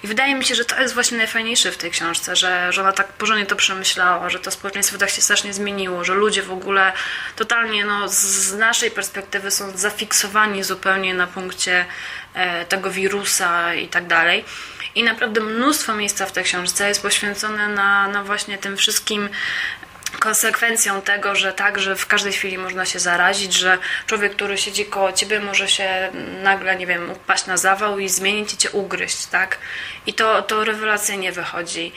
I 0.03 0.07
wydaje 0.07 0.35
mi 0.35 0.45
się, 0.45 0.55
że 0.55 0.65
to 0.65 0.81
jest 0.81 0.93
właśnie 0.93 1.17
najfajniejsze 1.17 1.71
w 1.71 1.77
tej 1.77 1.91
książce, 1.91 2.35
że, 2.35 2.73
że 2.73 2.81
ona 2.81 2.91
tak 2.91 3.07
porządnie 3.07 3.45
to 3.45 3.55
przemyślała, 3.55 4.29
że 4.29 4.39
to 4.39 4.51
społeczeństwo 4.51 4.97
tak 4.97 5.09
się 5.09 5.21
strasznie 5.21 5.53
zmieniło, 5.53 6.03
że 6.03 6.13
ludzie 6.13 6.43
w 6.43 6.51
ogóle 6.51 6.93
totalnie 7.35 7.85
no, 7.85 8.09
z 8.09 8.53
naszej 8.53 8.91
perspektywy 8.91 9.51
są 9.51 9.77
zafiksowani 9.77 10.63
zupełnie 10.63 11.13
na 11.13 11.27
punkcie 11.27 11.85
e, 12.33 12.65
tego 12.65 12.91
wirusa 12.91 13.73
i 13.73 13.87
tak 13.87 14.07
dalej. 14.07 14.45
I 14.95 15.03
naprawdę 15.03 15.41
mnóstwo 15.41 15.95
miejsca 15.95 16.25
w 16.25 16.31
tej 16.31 16.43
książce 16.43 16.87
jest 16.87 17.01
poświęcone 17.01 17.67
na, 17.67 18.07
na 18.07 18.23
właśnie 18.23 18.57
tym 18.57 18.77
wszystkim 18.77 19.29
konsekwencją 20.19 21.01
tego, 21.01 21.35
że 21.35 21.53
tak, 21.53 21.79
że 21.79 21.95
w 21.95 22.07
każdej 22.07 22.33
chwili 22.33 22.57
można 22.57 22.85
się 22.85 22.99
zarazić, 22.99 23.53
że 23.53 23.77
człowiek, 24.07 24.35
który 24.35 24.57
siedzi 24.57 24.85
koło 24.85 25.11
ciebie 25.11 25.39
może 25.39 25.67
się 25.67 26.11
nagle, 26.43 26.75
nie 26.75 26.87
wiem, 26.87 27.11
upaść 27.11 27.45
na 27.45 27.57
zawał 27.57 27.99
i 27.99 28.09
zmienić 28.09 28.53
i 28.53 28.57
cię 28.57 28.71
ugryźć, 28.71 29.25
tak? 29.25 29.57
I 30.05 30.13
to, 30.13 30.41
to 30.41 30.63
rewelacyjnie 30.63 31.31
wychodzi. 31.31 31.91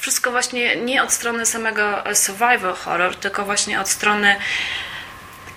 Wszystko 0.00 0.30
właśnie 0.30 0.76
nie 0.76 1.02
od 1.02 1.12
strony 1.12 1.46
samego 1.46 2.04
survival 2.14 2.74
horror, 2.74 3.16
tylko 3.16 3.44
właśnie 3.44 3.80
od 3.80 3.88
strony 3.88 4.36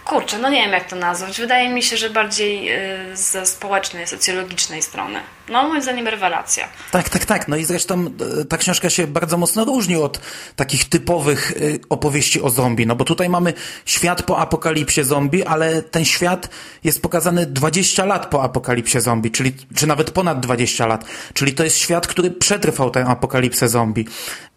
Kurczę, 0.08 0.38
no 0.38 0.50
nie 0.50 0.62
wiem 0.62 0.72
jak 0.72 0.90
to 0.90 0.96
nazwać. 0.96 1.40
Wydaje 1.40 1.70
mi 1.70 1.84
się, 1.84 1.98
że 1.98 2.10
bardziej 2.10 2.74
y, 3.12 3.18
ze 3.18 3.46
społecznej, 3.46 4.08
socjologicznej 4.08 4.82
strony. 4.82 5.22
No 5.50 5.68
moim 5.68 5.82
zdaniem 5.82 6.08
rewelacja. 6.08 6.68
Tak, 6.92 7.10
tak, 7.10 7.25
tak. 7.25 7.48
No 7.48 7.56
i 7.56 7.66
zresztą 7.66 8.06
e, 8.42 8.46
ta 8.46 8.58
książka 8.58 8.89
się 8.89 9.08
bardzo 9.08 9.38
mocno 9.38 9.66
różni 9.66 9.96
od 9.96 10.20
takich 10.56 10.89
typowych 10.89 11.51
e, 11.51 11.56
opowieści 11.89 12.42
o 12.42 12.50
zombie. 12.50 12.88
No 12.88 12.96
bo 12.96 13.06
tutaj 13.06 13.30
mamy 13.30 13.54
świat 13.86 14.24
po 14.24 14.38
apokalipsie 14.38 15.04
zombie, 15.04 15.44
ale 15.44 15.82
ten 15.82 16.06
świat 16.06 16.50
jest 16.84 17.01
pokazany 17.01 17.46
20 17.46 18.06
lat 18.06 18.30
po 18.30 18.44
apokalipsie 18.44 19.01
zombie, 19.01 19.32
czyli, 19.32 19.54
czy 19.75 19.88
nawet 19.88 20.12
ponad 20.12 20.39
20 20.39 20.86
lat. 20.86 21.06
Czyli 21.34 21.54
to 21.54 21.63
jest 21.63 21.77
świat, 21.77 22.08
który 22.08 22.32
przetrwał 22.32 22.89
tę 22.89 23.06
apokalipsę 23.06 23.70
zombie. 23.70 24.06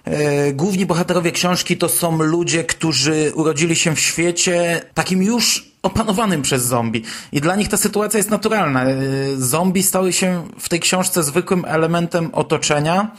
E, 0.05 0.53
główni 0.53 0.87
bohaterowie 0.87 1.33
książki 1.33 1.77
to 1.77 1.89
są 1.89 2.23
ludzie, 2.23 2.65
którzy 2.65 3.33
urodzili 3.35 3.77
się 3.77 3.97
w 3.97 4.01
świecie 4.01 4.83
takim 4.95 5.23
już 5.23 5.70
opanowanym 5.83 6.43
przez 6.43 6.65
zombie. 6.65 7.03
I 7.33 7.41
dla 7.41 7.57
nich 7.57 7.69
ta 7.69 7.77
sytuacja 7.77 8.19
jest 8.19 8.31
naturalna. 8.31 8.85
E, 8.85 8.97
zombie 9.37 9.83
stały 9.83 10.13
się 10.13 10.49
w 10.59 10.69
tej 10.69 10.81
książce 10.81 11.23
zwykłym 11.23 11.65
elementem 11.69 12.31
otoczenia, 12.33 13.11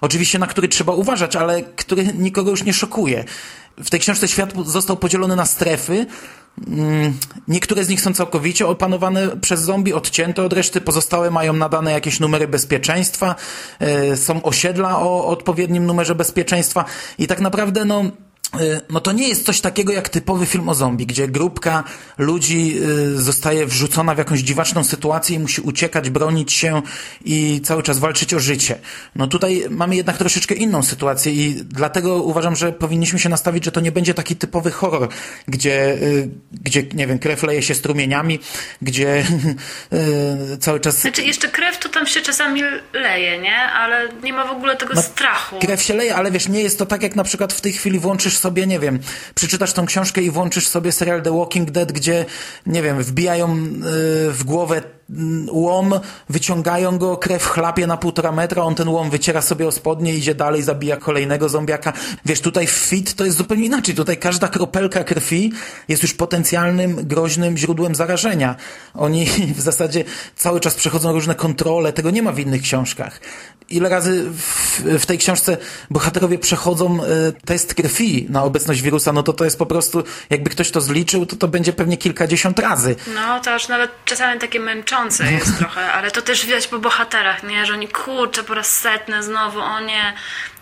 oczywiście 0.00 0.38
na 0.38 0.46
który 0.46 0.68
trzeba 0.68 0.92
uważać, 0.92 1.36
ale 1.36 1.62
który 1.62 2.04
nikogo 2.14 2.50
już 2.50 2.64
nie 2.64 2.72
szokuje. 2.72 3.24
W 3.76 3.90
tej 3.90 4.00
książce 4.00 4.28
świat 4.28 4.52
został 4.64 4.96
podzielony 4.96 5.36
na 5.36 5.46
strefy, 5.46 6.06
Mm, 6.68 7.18
niektóre 7.48 7.84
z 7.84 7.88
nich 7.88 8.00
są 8.00 8.14
całkowicie 8.14 8.66
opanowane 8.66 9.36
przez 9.36 9.60
zombie, 9.60 9.92
odcięte 9.92 10.42
od 10.42 10.52
reszty, 10.52 10.80
pozostałe 10.80 11.30
mają 11.30 11.52
nadane 11.52 11.92
jakieś 11.92 12.20
numery 12.20 12.48
bezpieczeństwa, 12.48 13.34
e, 13.78 14.16
są 14.16 14.42
osiedla 14.42 14.98
o 14.98 15.26
odpowiednim 15.26 15.86
numerze 15.86 16.14
bezpieczeństwa 16.14 16.84
i 17.18 17.26
tak 17.26 17.40
naprawdę 17.40 17.84
no 17.84 18.04
Y, 18.04 18.35
no 18.90 19.00
to 19.00 19.12
nie 19.12 19.28
jest 19.28 19.46
coś 19.46 19.60
takiego 19.60 19.92
jak 19.92 20.08
typowy 20.08 20.46
film 20.46 20.68
o 20.68 20.74
zombie, 20.74 21.06
gdzie 21.06 21.28
grupka 21.28 21.84
ludzi 22.18 22.78
y, 22.82 23.22
zostaje 23.22 23.66
wrzucona 23.66 24.14
w 24.14 24.18
jakąś 24.18 24.40
dziwaczną 24.40 24.84
sytuację 24.84 25.36
i 25.36 25.38
musi 25.38 25.60
uciekać, 25.60 26.10
bronić 26.10 26.52
się 26.52 26.82
i 27.24 27.60
cały 27.64 27.82
czas 27.82 27.98
walczyć 27.98 28.34
o 28.34 28.40
życie. 28.40 28.78
No 29.16 29.26
tutaj 29.26 29.64
mamy 29.70 29.96
jednak 29.96 30.18
troszeczkę 30.18 30.54
inną 30.54 30.82
sytuację 30.82 31.32
i 31.32 31.54
dlatego 31.64 32.22
uważam, 32.22 32.56
że 32.56 32.72
powinniśmy 32.72 33.18
się 33.18 33.28
nastawić, 33.28 33.64
że 33.64 33.72
to 33.72 33.80
nie 33.80 33.92
będzie 33.92 34.14
taki 34.14 34.36
typowy 34.36 34.70
horror, 34.70 35.08
gdzie, 35.48 35.92
y, 35.92 36.28
gdzie 36.52 36.82
nie 36.94 37.06
wiem, 37.06 37.18
krew 37.18 37.42
leje 37.42 37.62
się 37.62 37.74
strumieniami, 37.74 38.38
gdzie 38.82 39.24
cały 40.60 40.80
czas... 40.80 41.00
Znaczy 41.00 41.22
jeszcze 41.22 41.48
krew 41.48 41.78
to 41.78 41.88
tam 41.88 42.06
się 42.06 42.20
czasami 42.20 42.62
leje, 42.92 43.38
nie? 43.38 43.56
Ale 43.56 44.08
nie 44.22 44.32
ma 44.32 44.44
w 44.44 44.50
ogóle 44.50 44.76
tego 44.76 44.94
no, 44.94 45.02
strachu. 45.02 45.58
Krew 45.58 45.82
się 45.82 45.94
leje, 45.94 46.16
ale 46.16 46.30
wiesz, 46.30 46.48
nie 46.48 46.62
jest 46.62 46.78
to 46.78 46.86
tak 46.86 47.02
jak 47.02 47.16
na 47.16 47.24
przykład 47.24 47.52
w 47.52 47.60
tej 47.60 47.72
chwili 47.72 47.98
włączysz 47.98 48.36
sobie, 48.46 48.66
nie 48.66 48.80
wiem, 48.80 48.98
przeczytasz 49.34 49.72
tą 49.72 49.86
książkę 49.86 50.22
i 50.22 50.30
włączysz 50.30 50.68
sobie 50.68 50.92
serial 50.92 51.22
The 51.22 51.38
Walking 51.38 51.70
Dead, 51.70 51.92
gdzie, 51.92 52.24
nie 52.66 52.82
wiem, 52.82 53.02
wbijają 53.02 53.56
y, 53.56 54.32
w 54.32 54.44
głowę 54.44 54.82
łom, 55.50 56.00
wyciągają 56.28 56.98
go, 56.98 57.16
krew 57.16 57.46
chlapie 57.46 57.86
na 57.86 57.96
półtora 57.96 58.32
metra, 58.32 58.62
on 58.62 58.74
ten 58.74 58.88
łom 58.88 59.10
wyciera 59.10 59.42
sobie 59.42 59.66
o 59.66 59.72
spodnie, 59.72 60.14
idzie 60.14 60.34
dalej, 60.34 60.62
zabija 60.62 60.96
kolejnego 60.96 61.48
zombiaka. 61.48 61.92
Wiesz, 62.24 62.40
tutaj 62.40 62.66
w 62.66 62.70
fit 62.70 63.14
to 63.14 63.24
jest 63.24 63.36
zupełnie 63.36 63.66
inaczej. 63.66 63.94
Tutaj 63.94 64.16
każda 64.16 64.48
kropelka 64.48 65.04
krwi 65.04 65.52
jest 65.88 66.02
już 66.02 66.14
potencjalnym, 66.14 66.96
groźnym 66.96 67.56
źródłem 67.56 67.94
zarażenia. 67.94 68.56
Oni 68.94 69.26
w 69.58 69.60
zasadzie 69.60 70.04
cały 70.36 70.60
czas 70.60 70.74
przechodzą 70.74 71.12
różne 71.12 71.34
kontrole, 71.34 71.92
tego 71.92 72.10
nie 72.10 72.22
ma 72.22 72.32
w 72.32 72.38
innych 72.38 72.62
książkach. 72.62 73.20
Ile 73.68 73.88
razy 73.88 74.30
w, 74.30 74.82
w 74.98 75.06
tej 75.06 75.18
książce 75.18 75.56
bohaterowie 75.90 76.38
przechodzą 76.38 77.04
y, 77.04 77.06
test 77.44 77.74
krwi 77.74 78.26
na 78.30 78.42
obecność 78.42 78.82
wirusa, 78.82 79.12
no 79.12 79.22
to 79.22 79.32
to 79.32 79.44
jest 79.44 79.58
po 79.58 79.66
prostu, 79.66 80.04
jakby 80.30 80.50
ktoś 80.50 80.70
to 80.70 80.80
zliczył, 80.80 81.26
to 81.26 81.36
to 81.36 81.48
będzie 81.48 81.72
pewnie 81.72 81.96
kilkadziesiąt 81.96 82.58
razy. 82.58 82.96
No, 83.14 83.40
to 83.40 83.54
aż 83.54 83.68
nawet 83.68 83.90
czasami 84.04 84.40
takie 84.40 84.60
męczące 84.60 84.95
męczące 84.96 85.32
jest 85.32 85.58
trochę, 85.58 85.92
ale 85.92 86.10
to 86.10 86.22
też 86.22 86.46
widać 86.46 86.68
po 86.68 86.78
bohaterach, 86.78 87.42
nie? 87.42 87.66
Że 87.66 87.72
oni 87.72 87.88
kurczę 87.88 88.44
po 88.44 88.54
raz 88.54 88.80
setny 88.80 89.22
znowu, 89.22 89.60
o 89.60 89.80
nie. 89.80 90.14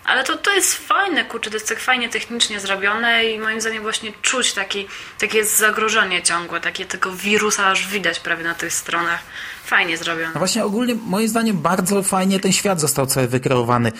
Ale 0.05 0.23
to, 0.23 0.37
to 0.37 0.53
jest 0.53 0.73
fajne, 0.73 1.25
kurczę, 1.25 1.49
to 1.49 1.55
jest 1.55 1.69
tak 1.69 1.79
fajnie 1.79 2.09
technicznie 2.09 2.59
zrobione 2.59 3.25
i 3.25 3.39
moim 3.39 3.61
zdaniem 3.61 3.83
właśnie 3.83 4.11
czuć 4.21 4.53
taki, 4.53 4.87
takie 5.19 5.45
zagrożenie 5.45 6.23
ciągłe, 6.23 6.61
takie 6.61 6.85
tego 6.85 7.11
wirusa 7.11 7.67
aż 7.67 7.87
widać 7.87 8.19
prawie 8.19 8.43
na 8.43 8.53
tych 8.53 8.73
stronach. 8.73 9.19
Fajnie 9.65 9.97
zrobione. 9.97 10.31
No 10.33 10.39
właśnie 10.39 10.65
ogólnie 10.65 10.95
moim 10.95 11.27
zdaniem 11.27 11.57
bardzo 11.57 12.03
fajnie 12.03 12.39
ten 12.39 12.51
świat 12.51 12.81
został 12.81 13.05
cały 13.05 13.27
wykreowany. 13.27 13.91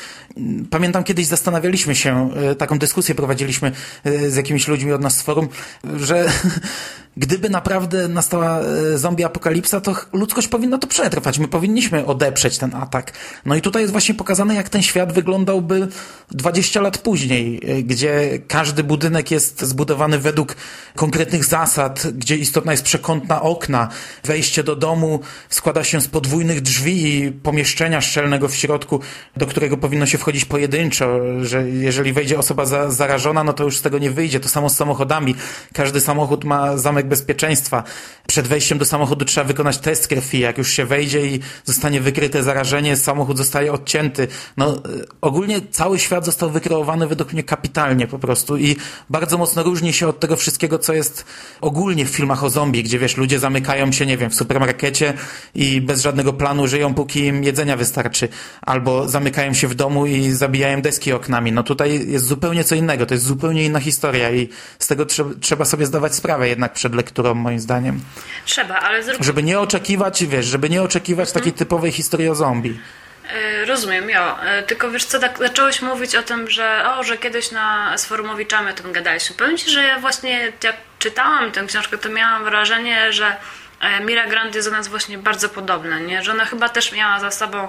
Pamiętam 0.70 1.04
kiedyś 1.04 1.26
zastanawialiśmy 1.26 1.96
się, 1.96 2.30
e, 2.36 2.56
taką 2.56 2.80
dyskusję 2.80 3.16
prowadziliśmy 3.16 3.72
e, 4.04 4.30
z 4.30 4.36
jakimiś 4.36 4.68
ludźmi 4.68 4.94
od 4.94 5.02
nas 5.02 5.18
z 5.18 5.22
forum, 5.22 5.50
że 5.98 6.26
gdyby 7.18 7.50
naprawdę 7.50 8.08
nastała 8.08 8.60
e, 8.60 8.98
zombie 8.98 9.24
apokalipsa, 9.24 9.82
to 9.82 9.96
ludzkość 10.14 10.48
powinna 10.48 10.78
to 10.78 10.88
przetrwać. 10.88 11.40
My 11.40 11.48
powinniśmy 11.48 12.06
odeprzeć 12.06 12.58
ten 12.58 12.76
atak. 12.76 13.14
No 13.46 13.56
i 13.56 13.62
tutaj 13.62 13.82
jest 13.82 13.92
właśnie 13.92 14.16
pokazane, 14.16 14.56
jak 14.56 14.70
ten 14.70 14.82
świat 14.82 15.14
wyglądałby 15.14 15.88
20 16.32 16.82
lat 16.82 16.98
później, 16.98 17.62
gdzie 17.84 18.40
każdy 18.48 18.84
budynek 18.84 19.32
jest 19.32 19.62
zbudowany 19.62 20.20
według 20.20 20.56
konkretnych 20.96 21.46
zasad, 21.46 22.08
gdzie 22.14 22.38
istotna 22.38 22.72
jest 22.72 22.84
przekątna 22.84 23.42
okna, 23.42 23.90
wejście 24.24 24.64
do 24.64 24.76
domu 24.76 25.20
składa 25.50 25.84
się 25.84 26.02
z 26.02 26.08
podwójnych 26.08 26.62
drzwi 26.62 27.18
i 27.18 27.32
pomieszczenia 27.32 28.02
szczelnego 28.02 28.48
w 28.48 28.56
środku, 28.56 29.00
do 29.38 29.46
którego 29.46 29.78
powinno 29.78 30.06
się 30.06 30.18
wchodzić 30.18 30.46
pojedynczo, 30.46 31.20
że 31.42 31.70
jeżeli 31.70 32.14
wejdzie 32.14 32.40
osoba 32.40 32.66
za, 32.66 32.92
zarażona, 32.92 33.44
no 33.44 33.54
to 33.54 33.64
już 33.64 33.78
z 33.78 33.82
tego 33.82 33.98
nie 33.98 34.12
wyjdzie. 34.12 34.40
To 34.40 34.50
samo 34.50 34.70
z 34.70 34.76
samochodami. 34.76 35.36
Każdy 35.74 36.02
samochód 36.02 36.44
ma 36.44 36.78
zamek 36.78 37.08
bezpieczeństwa. 37.08 37.84
Przed 38.28 38.48
wejściem 38.48 38.78
do 38.78 38.86
samochodu 38.86 39.26
trzeba 39.26 39.48
wykonać 39.48 39.78
test 39.78 40.08
krwi. 40.08 40.40
Jak 40.40 40.58
już 40.58 40.72
się 40.72 40.86
wejdzie 40.86 41.28
i 41.28 41.40
zostanie 41.66 42.02
wykryte 42.02 42.44
zarażenie, 42.44 42.98
samochód 42.98 43.38
zostaje 43.38 43.74
odcięty. 43.74 44.28
No, 44.58 44.82
ogólnie 45.22 45.62
cały 45.86 46.00
świat 46.00 46.26
został 46.26 46.50
wykreowany 46.50 47.08
według 47.08 47.34
mnie 47.34 47.44
kapitalnie 47.44 48.08
po 48.08 48.20
prostu 48.20 48.58
i 48.58 48.76
bardzo 49.10 49.38
mocno 49.38 49.64
różni 49.64 49.94
się 49.94 50.08
od 50.08 50.20
tego 50.20 50.36
wszystkiego, 50.36 50.80
co 50.80 50.94
jest 50.94 51.26
ogólnie 51.62 52.06
w 52.06 52.10
filmach 52.10 52.44
o 52.44 52.50
zombie, 52.50 52.84
gdzie 52.84 53.00
wiesz, 53.00 53.18
ludzie 53.18 53.40
zamykają 53.40 53.92
się, 53.92 54.06
nie 54.06 54.18
wiem, 54.18 54.30
w 54.30 54.36
supermarkecie 54.36 55.14
i 55.56 55.82
bez 55.82 56.02
żadnego 56.02 56.34
planu 56.34 56.68
żyją, 56.68 56.94
póki 56.94 57.20
im 57.20 57.44
jedzenia 57.44 57.78
wystarczy. 57.78 58.28
Albo 58.62 59.10
zamykają 59.10 59.54
się 59.54 59.68
w 59.68 59.76
domu 59.76 60.06
i 60.06 60.32
zabijają 60.32 60.82
deski 60.82 61.14
oknami. 61.14 61.52
No 61.52 61.64
tutaj 61.64 62.12
jest 62.12 62.26
zupełnie 62.26 62.64
co 62.64 62.76
innego, 62.76 63.06
to 63.06 63.14
jest 63.14 63.26
zupełnie 63.26 63.66
inna 63.66 63.80
historia 63.80 64.32
i 64.32 64.50
z 64.80 64.88
tego 64.88 65.06
trzeba, 65.06 65.30
trzeba 65.40 65.66
sobie 65.66 65.86
zdawać 65.86 66.16
sprawę 66.16 66.50
jednak 66.50 66.74
przed 66.74 66.96
lekturą, 66.96 67.34
moim 67.34 67.60
zdaniem. 67.60 68.00
Trzeba, 68.46 68.76
ale 68.76 69.04
zrób... 69.04 69.24
Żeby 69.24 69.44
nie 69.44 69.60
oczekiwać, 69.60 70.26
wiesz, 70.26 70.46
żeby 70.46 70.70
nie 70.70 70.84
oczekiwać 70.84 71.32
takiej 71.32 71.52
mhm. 71.52 71.58
typowej 71.58 71.92
historii 71.92 72.30
o 72.30 72.36
zombie. 72.36 72.80
E, 73.30 73.66
rozumiem, 73.66 74.10
jo. 74.10 74.44
E, 74.44 74.64
tylko 74.64 74.92
wiesz 74.92 75.06
co, 75.06 75.20
tak 75.20 75.38
zacząłeś 75.38 75.82
mówić 75.82 76.16
o 76.16 76.24
tym, 76.24 76.50
że 76.50 76.86
o, 76.98 77.04
że 77.04 77.18
kiedyś 77.18 77.52
na 77.52 77.98
z 77.98 78.06
forumowiczami 78.06 78.72
o 78.72 78.74
tym 78.74 78.92
gadaliśmy. 78.92 79.36
Powiem 79.36 79.58
Ci, 79.58 79.70
że 79.70 79.84
ja 79.84 80.00
właśnie 80.00 80.54
jak 80.64 80.76
czytałam 81.00 81.52
tę 81.52 81.66
książkę, 81.68 81.98
to 81.98 82.10
miałam 82.10 82.44
wrażenie, 82.44 83.14
że 83.14 83.36
E, 83.80 84.00
Mira 84.00 84.28
Grant 84.28 84.56
jest 84.56 84.68
do 84.68 84.72
nas 84.72 84.88
właśnie 84.88 85.18
bardzo 85.18 85.50
podobna, 85.50 86.00
nie? 86.00 86.24
że 86.24 86.32
ona 86.32 86.46
chyba 86.46 86.70
też 86.70 86.92
miała 86.92 87.20
za 87.20 87.32
sobą 87.32 87.68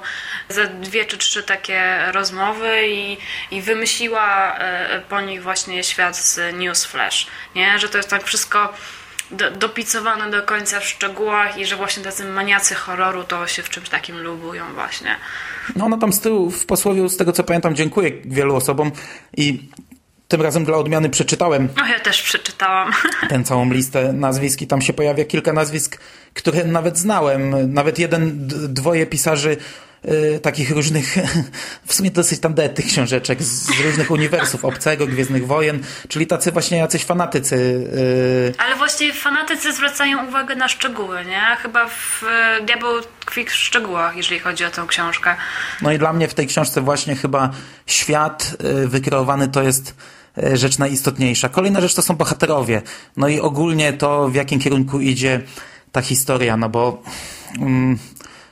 ze 0.48 0.66
dwie 0.66 1.04
czy 1.04 1.18
trzy 1.18 1.42
takie 1.42 1.98
rozmowy 2.12 2.88
i, 2.88 3.18
i 3.50 3.62
wymyśliła 3.62 4.58
po 5.08 5.20
nich 5.20 5.42
właśnie 5.42 5.84
świat 5.84 6.16
z 6.16 6.54
Newsflash, 6.54 7.26
nie? 7.54 7.78
że 7.78 7.88
to 7.88 7.96
jest 7.96 8.10
tak 8.10 8.24
wszystko 8.24 8.74
do, 9.30 9.50
dopicowane 9.50 10.30
do 10.30 10.42
końca 10.42 10.80
w 10.80 10.84
szczegółach 10.84 11.58
i 11.58 11.66
że 11.66 11.76
właśnie 11.76 12.02
tacy 12.02 12.24
maniacy 12.24 12.74
horroru 12.74 13.24
to 13.24 13.46
się 13.46 13.62
w 13.62 13.70
czymś 13.70 13.88
takim 13.88 14.18
lubują 14.18 14.64
właśnie. 14.74 15.16
No 15.76 15.84
ona 15.84 15.98
tam 15.98 16.12
z 16.12 16.20
tyłu 16.20 16.50
w 16.50 16.66
posłowie, 16.66 17.08
z 17.08 17.16
tego 17.16 17.32
co 17.32 17.44
pamiętam, 17.44 17.74
dziękuję 17.74 18.10
wielu 18.24 18.56
osobom 18.56 18.92
i 19.36 19.62
tym 20.28 20.42
razem 20.42 20.64
dla 20.64 20.76
odmiany 20.76 21.10
przeczytałem. 21.10 21.68
No 21.76 21.86
ja 21.86 22.00
też 22.00 22.22
przeczytałam. 22.22 22.92
Tę 23.30 23.44
całą 23.44 23.72
listę 23.72 24.12
nazwisk 24.12 24.62
i 24.62 24.66
tam 24.66 24.82
się 24.82 24.92
pojawia 24.92 25.24
kilka 25.24 25.52
nazwisk, 25.52 26.00
które 26.34 26.64
nawet 26.64 26.98
znałem. 26.98 27.72
Nawet 27.74 27.98
jeden, 27.98 28.46
dwoje 28.68 29.06
pisarzy 29.06 29.56
y, 30.08 30.40
takich 30.40 30.70
różnych, 30.70 31.16
w 31.86 31.94
sumie 31.94 32.10
dosyć 32.10 32.40
tandety 32.40 32.82
książeczek 32.82 33.42
z, 33.42 33.76
z 33.76 33.80
różnych 33.80 34.10
uniwersów, 34.10 34.64
Obcego, 34.64 35.06
Gwiezdnych 35.06 35.46
Wojen, 35.46 35.82
czyli 36.08 36.26
tacy 36.26 36.52
właśnie 36.52 36.78
jacyś 36.78 37.04
fanatycy. 37.04 37.56
Y... 37.56 38.54
Ale 38.58 38.76
właśnie 38.76 39.12
fanatycy 39.12 39.72
zwracają 39.72 40.28
uwagę 40.28 40.56
na 40.56 40.68
szczegóły, 40.68 41.24
nie? 41.24 41.56
Chyba 41.62 41.88
w 41.88 42.24
Diabeł 42.66 43.02
tkwi 43.20 43.44
w 43.44 43.54
szczegółach, 43.54 44.16
jeżeli 44.16 44.40
chodzi 44.40 44.64
o 44.64 44.70
tę 44.70 44.84
książkę. 44.88 45.36
No 45.82 45.92
i 45.92 45.98
dla 45.98 46.12
mnie 46.12 46.28
w 46.28 46.34
tej 46.34 46.46
książce 46.46 46.80
właśnie 46.80 47.16
chyba 47.16 47.50
świat 47.86 48.56
y, 48.84 48.88
wykreowany 48.88 49.48
to 49.48 49.62
jest 49.62 49.94
y, 50.38 50.56
rzecz 50.56 50.78
najistotniejsza. 50.78 51.48
Kolejna 51.48 51.80
rzecz 51.80 51.94
to 51.94 52.02
są 52.02 52.16
bohaterowie. 52.16 52.82
No 53.16 53.28
i 53.28 53.40
ogólnie 53.40 53.92
to, 53.92 54.28
w 54.28 54.34
jakim 54.34 54.60
kierunku 54.60 55.00
idzie 55.00 55.40
ta 55.92 56.02
historia, 56.02 56.56
no 56.56 56.68
bo... 56.68 57.02
Mm, 57.58 57.98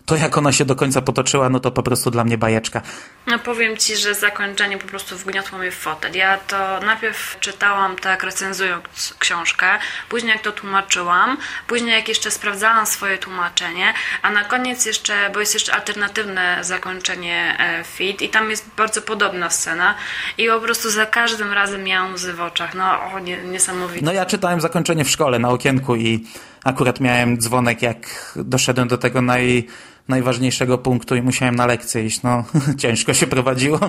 to 0.06 0.16
jak 0.16 0.38
ona 0.38 0.52
się 0.52 0.64
do 0.64 0.76
końca 0.76 1.02
potoczyła, 1.02 1.48
no 1.48 1.60
to 1.60 1.70
po 1.70 1.82
prostu 1.82 2.10
dla 2.10 2.24
mnie 2.24 2.38
bajeczka. 2.38 2.82
No 3.26 3.38
powiem 3.38 3.76
Ci, 3.76 3.96
że 3.96 4.14
zakończenie 4.14 4.78
po 4.78 4.86
prostu 4.86 5.18
wgniotło 5.18 5.58
mnie 5.58 5.70
w 5.70 5.74
fotel. 5.74 6.16
Ja 6.16 6.38
to 6.38 6.80
najpierw 6.80 7.36
czytałam 7.40 7.96
tak 7.96 8.22
recenzując 8.22 9.14
książkę, 9.18 9.66
później 10.08 10.32
jak 10.32 10.42
to 10.42 10.52
tłumaczyłam, 10.52 11.36
później 11.66 11.94
jak 11.94 12.08
jeszcze 12.08 12.30
sprawdzałam 12.30 12.86
swoje 12.86 13.18
tłumaczenie, 13.18 13.94
a 14.22 14.30
na 14.30 14.44
koniec 14.44 14.86
jeszcze, 14.86 15.30
bo 15.34 15.40
jest 15.40 15.54
jeszcze 15.54 15.74
alternatywne 15.74 16.58
zakończenie 16.60 17.56
e, 17.58 17.84
feed 17.84 18.22
i 18.22 18.28
tam 18.28 18.50
jest 18.50 18.70
bardzo 18.76 19.02
podobna 19.02 19.50
scena 19.50 19.94
i 20.38 20.46
po 20.46 20.60
prostu 20.60 20.90
za 20.90 21.06
każdym 21.06 21.52
razem 21.52 21.84
miałam 21.84 22.14
łzy 22.14 22.32
w 22.32 22.40
oczach. 22.40 22.74
No 22.74 23.12
o, 23.12 23.18
nie, 23.18 23.36
niesamowite. 23.36 24.06
No 24.06 24.12
ja 24.12 24.26
czytałem 24.26 24.60
zakończenie 24.60 25.04
w 25.04 25.10
szkole 25.10 25.38
na 25.38 25.48
okienku 25.48 25.96
i 25.96 26.26
akurat 26.64 27.00
miałem 27.00 27.38
dzwonek, 27.38 27.82
jak 27.82 28.32
doszedłem 28.36 28.88
do 28.88 28.98
tego 28.98 29.22
naj 29.22 29.66
najważniejszego 30.08 30.78
punktu 30.78 31.16
i 31.16 31.22
musiałem 31.22 31.54
na 31.54 31.66
lekcję 31.66 32.04
iść. 32.04 32.22
No, 32.22 32.44
ciężko 32.78 33.14
się 33.14 33.26
prowadziło. 33.26 33.80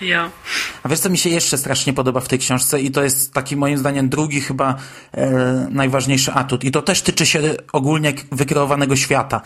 Ja. 0.00 0.30
A 0.82 0.88
wiesz, 0.88 1.00
co 1.00 1.10
mi 1.10 1.18
się 1.18 1.30
jeszcze 1.30 1.58
strasznie 1.58 1.92
podoba 1.92 2.20
w 2.20 2.28
tej 2.28 2.38
książce 2.38 2.80
i 2.80 2.90
to 2.90 3.02
jest 3.02 3.32
taki 3.32 3.56
moim 3.56 3.78
zdaniem 3.78 4.08
drugi 4.08 4.40
chyba 4.40 4.74
e, 5.12 5.68
najważniejszy 5.70 6.32
atut 6.32 6.64
i 6.64 6.70
to 6.70 6.82
też 6.82 7.02
tyczy 7.02 7.26
się 7.26 7.40
ogólnie 7.72 8.14
wykreowanego 8.32 8.96
świata. 8.96 9.40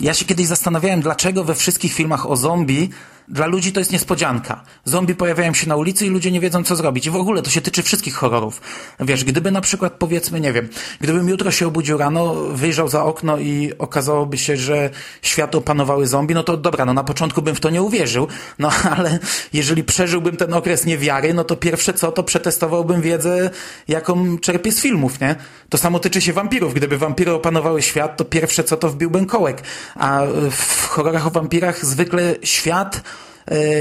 Ja 0.00 0.14
się 0.14 0.24
kiedyś 0.24 0.46
zastanawiałem, 0.46 1.00
dlaczego 1.00 1.44
we 1.44 1.54
wszystkich 1.54 1.92
filmach 1.92 2.30
o 2.30 2.36
zombie 2.36 2.88
dla 3.30 3.46
ludzi 3.46 3.72
to 3.72 3.80
jest 3.80 3.92
niespodzianka. 3.92 4.64
Zombie 4.84 5.14
pojawiają 5.14 5.54
się 5.54 5.68
na 5.68 5.76
ulicy 5.76 6.06
i 6.06 6.10
ludzie 6.10 6.30
nie 6.30 6.40
wiedzą, 6.40 6.64
co 6.64 6.76
zrobić. 6.76 7.06
I 7.06 7.10
w 7.10 7.16
ogóle 7.16 7.42
to 7.42 7.50
się 7.50 7.60
tyczy 7.60 7.82
wszystkich 7.82 8.14
horrorów. 8.14 8.60
Wiesz, 9.00 9.24
gdyby 9.24 9.50
na 9.50 9.60
przykład, 9.60 9.92
powiedzmy, 9.92 10.40
nie 10.40 10.52
wiem, 10.52 10.68
gdybym 11.00 11.28
jutro 11.28 11.50
się 11.50 11.66
obudził 11.66 11.98
rano, 11.98 12.34
wyjrzał 12.34 12.88
za 12.88 13.04
okno 13.04 13.38
i 13.38 13.72
okazałoby 13.78 14.38
się, 14.38 14.56
że 14.56 14.90
świat 15.22 15.54
opanowały 15.54 16.06
zombie, 16.06 16.34
no 16.34 16.42
to 16.42 16.56
dobra, 16.56 16.84
no 16.84 16.94
na 16.94 17.04
początku 17.04 17.42
bym 17.42 17.54
w 17.54 17.60
to 17.60 17.70
nie 17.70 17.82
uwierzył, 17.82 18.28
no 18.58 18.70
ale 18.96 19.18
jeżeli 19.52 19.84
przeżyłbym 19.84 20.36
ten 20.36 20.54
okres 20.54 20.86
niewiary, 20.86 21.34
no 21.34 21.44
to 21.44 21.56
pierwsze 21.56 21.94
co, 21.94 22.12
to 22.12 22.22
przetestowałbym 22.22 23.00
wiedzę, 23.00 23.50
jaką 23.88 24.38
czerpię 24.38 24.72
z 24.72 24.80
filmów, 24.80 25.20
nie? 25.20 25.36
To 25.68 25.78
samo 25.78 25.98
tyczy 25.98 26.20
się 26.20 26.32
wampirów. 26.32 26.74
Gdyby 26.74 26.98
wampiry 26.98 27.32
opanowały 27.32 27.82
świat, 27.82 28.16
to 28.16 28.24
pierwsze 28.24 28.64
co, 28.64 28.76
to 28.76 28.88
wbiłbym 28.88 29.26
kołek. 29.26 29.62
A 29.94 30.20
w 30.50 30.86
horrorach 30.86 31.26
o 31.26 31.30
wampirach 31.30 31.84
zwykle 31.84 32.34
świat 32.42 33.02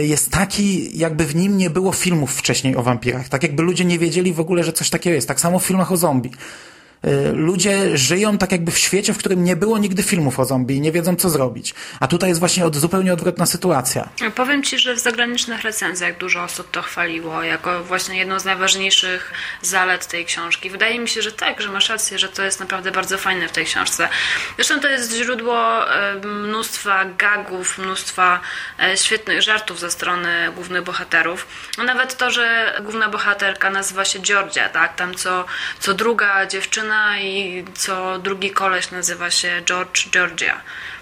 jest 0.01 0.31
taki, 0.31 0.97
jakby 0.97 1.25
w 1.25 1.35
nim 1.35 1.57
nie 1.57 1.69
było 1.69 1.91
filmów 1.91 2.35
wcześniej 2.35 2.75
o 2.75 2.83
wampirach. 2.83 3.29
Tak 3.29 3.43
jakby 3.43 3.63
ludzie 3.63 3.85
nie 3.85 3.99
wiedzieli 3.99 4.33
w 4.33 4.39
ogóle, 4.39 4.63
że 4.63 4.73
coś 4.73 4.89
takiego 4.89 5.13
jest. 5.13 5.27
Tak 5.27 5.39
samo 5.39 5.59
w 5.59 5.65
filmach 5.65 5.91
o 5.91 5.97
zombie. 5.97 6.31
Y, 7.05 7.31
ludzie 7.33 7.97
żyją 7.97 8.37
tak 8.37 8.51
jakby 8.51 8.71
w 8.71 8.77
świecie, 8.77 9.13
w 9.13 9.17
którym 9.17 9.43
nie 9.43 9.55
było 9.55 9.77
nigdy 9.77 10.03
filmów 10.03 10.39
o 10.39 10.45
zombie 10.45 10.75
i 10.75 10.81
nie 10.81 10.91
wiedzą, 10.91 11.15
co 11.15 11.29
zrobić. 11.29 11.73
A 11.99 12.07
tutaj 12.07 12.29
jest 12.29 12.39
właśnie 12.39 12.65
od, 12.65 12.75
zupełnie 12.75 13.13
odwrotna 13.13 13.45
sytuacja. 13.45 14.09
Powiem 14.35 14.63
Ci, 14.63 14.79
że 14.79 14.95
w 14.95 14.99
zagranicznych 14.99 15.61
recenzjach 15.61 16.17
dużo 16.17 16.43
osób 16.43 16.71
to 16.71 16.81
chwaliło 16.81 17.43
jako 17.43 17.83
właśnie 17.83 18.17
jedną 18.17 18.39
z 18.39 18.45
najważniejszych 18.45 19.33
zalet 19.61 20.07
tej 20.07 20.25
książki. 20.25 20.69
Wydaje 20.69 20.99
mi 20.99 21.09
się, 21.09 21.21
że 21.21 21.31
tak, 21.31 21.61
że 21.61 21.71
masz 21.71 21.89
rację, 21.89 22.19
że 22.19 22.29
to 22.29 22.43
jest 22.43 22.59
naprawdę 22.59 22.91
bardzo 22.91 23.17
fajne 23.17 23.47
w 23.47 23.51
tej 23.51 23.65
książce. 23.65 24.09
Zresztą 24.55 24.79
to 24.79 24.87
jest 24.87 25.15
źródło 25.15 25.85
mnóstwa 26.23 27.05
gagów, 27.05 27.77
mnóstwa 27.77 28.39
e, 28.79 28.97
świetnych 28.97 29.41
żartów 29.41 29.79
ze 29.79 29.91
strony 29.91 30.51
głównych 30.55 30.83
bohaterów. 30.83 31.47
Nawet 31.85 32.17
to, 32.17 32.31
że 32.31 32.73
główna 32.83 33.09
bohaterka 33.09 33.69
nazywa 33.69 34.05
się 34.05 34.19
Georgia, 34.19 34.69
tak? 34.69 34.95
Tam 34.95 35.15
co, 35.15 35.45
co 35.79 35.93
druga 35.93 36.45
dziewczyna 36.45 36.96
i 37.21 37.65
co 37.75 38.19
drugi 38.19 38.51
koleś 38.51 38.91
nazywa 38.91 39.31
się 39.31 39.61
George 39.65 40.09
Georgia. 40.09 40.61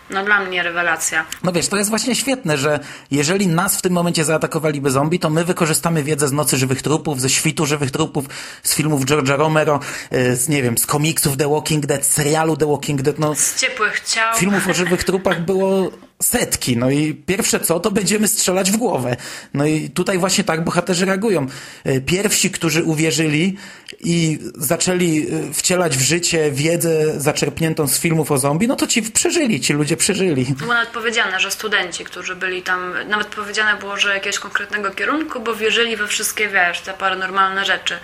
No 0.09 0.23
dla 0.23 0.39
mnie 0.39 0.63
rewelacja. 0.63 1.25
No 1.43 1.51
wiesz, 1.51 1.67
to 1.67 1.77
jest 1.77 1.89
właśnie 1.89 2.15
świetne, 2.15 2.57
że 2.57 2.79
jeżeli 3.11 3.47
nas 3.47 3.77
w 3.77 3.81
tym 3.81 3.93
momencie 3.93 4.25
zaatakowaliby 4.25 4.91
zombie, 4.91 5.19
to 5.19 5.29
my 5.29 5.45
wykorzystamy 5.45 6.03
wiedzę 6.03 6.27
z 6.27 6.31
Nocy 6.31 6.57
Żywych 6.57 6.81
Trupów, 6.81 7.21
ze 7.21 7.29
Świtu 7.29 7.65
Żywych 7.65 7.91
Trupów, 7.91 8.25
z 8.63 8.75
filmów 8.75 9.05
George'a 9.05 9.37
Romero, 9.37 9.79
e, 10.11 10.35
z 10.35 10.49
nie 10.49 10.63
wiem, 10.63 10.77
z 10.77 10.85
komiksów 10.85 11.37
The 11.37 11.49
Walking 11.49 11.85
Dead, 11.85 12.05
serialu 12.05 12.57
The 12.57 12.65
Walking 12.65 13.01
Dead. 13.01 13.19
No, 13.19 13.35
z 13.35 13.55
ciepłych 13.61 13.99
ciał. 13.99 14.37
Filmów 14.37 14.67
o 14.67 14.73
żywych 14.73 15.03
trupach 15.03 15.41
było 15.41 15.91
setki. 16.23 16.77
No 16.77 16.89
i 16.89 17.13
pierwsze 17.13 17.59
co, 17.59 17.79
to 17.79 17.91
będziemy 17.91 18.27
strzelać 18.27 18.71
w 18.71 18.77
głowę. 18.77 19.15
No 19.53 19.65
i 19.65 19.89
tutaj 19.89 20.17
właśnie 20.17 20.43
tak 20.43 20.63
bohaterzy 20.63 21.05
reagują. 21.05 21.47
E, 21.83 22.01
pierwsi, 22.01 22.51
którzy 22.51 22.83
uwierzyli 22.83 23.57
i 23.99 24.39
zaczęli 24.55 25.27
e, 25.49 25.53
wcielać 25.53 25.97
w 25.97 26.01
życie 26.01 26.51
wiedzę 26.51 27.19
zaczerpniętą 27.19 27.87
z 27.87 27.99
filmów 27.99 28.31
o 28.31 28.37
zombie, 28.37 28.67
no 28.67 28.75
to 28.75 28.87
ci 28.87 29.03
przeżyli, 29.03 29.61
ci 29.61 29.73
ludzie 29.73 29.97
przeżyli. 29.97 30.45
Było 30.45 30.73
nawet 30.73 30.89
powiedziane, 30.89 31.39
że 31.39 31.51
studenci, 31.51 32.05
którzy 32.05 32.35
byli 32.35 32.61
tam, 32.61 32.93
nawet 33.09 33.27
powiedziane 33.27 33.79
było, 33.79 33.97
że 33.97 34.13
jakiegoś 34.13 34.39
konkretnego 34.39 34.91
kierunku, 34.91 35.39
bo 35.39 35.55
wierzyli 35.55 35.97
we 35.97 36.07
wszystkie, 36.07 36.49
wiesz, 36.49 36.81
te 36.81 36.93
paranormalne 36.93 37.65
rzeczy. 37.65 37.97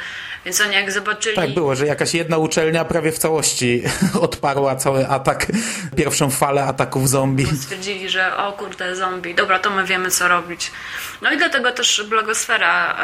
Więc 0.45 0.61
oni 0.61 0.73
jak 0.73 0.91
zobaczyli... 0.91 1.35
Tak 1.35 1.53
było, 1.53 1.75
że 1.75 1.87
jakaś 1.87 2.13
jedna 2.13 2.37
uczelnia 2.37 2.85
prawie 2.85 3.11
w 3.11 3.17
całości 3.17 3.83
odparła 4.21 4.75
cały 4.75 5.07
atak, 5.07 5.47
pierwszą 5.95 6.29
falę 6.29 6.63
ataków 6.63 7.09
zombie. 7.09 7.45
Stwierdzili, 7.61 8.00
że 8.09 8.37
o 8.37 8.53
kurde, 8.53 8.95
zombie, 8.95 9.35
dobra, 9.35 9.59
to 9.59 9.69
my 9.69 9.85
wiemy 9.85 10.11
co 10.11 10.27
robić. 10.27 10.71
No 11.21 11.31
i 11.31 11.37
dlatego 11.37 11.71
też 11.71 12.03
blogosfera 12.09 12.93
e, 12.93 12.97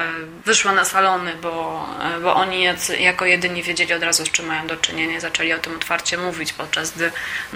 wyszła 0.45 0.71
na 0.71 0.85
salony, 0.85 1.35
bo, 1.41 1.85
e, 2.17 2.19
bo 2.19 2.35
oni 2.35 2.67
jako 2.99 3.25
jedyni 3.25 3.63
wiedzieli 3.63 3.93
od 3.93 4.03
razu, 4.03 4.25
z 4.25 4.31
czym 4.31 4.45
mają 4.45 4.67
do 4.67 4.77
czynienia, 4.77 5.19
zaczęli 5.19 5.53
o 5.53 5.59
tym 5.59 5.75
otwarcie 5.75 6.17
mówić, 6.17 6.53
podczas 6.53 6.91
gdy 6.91 7.11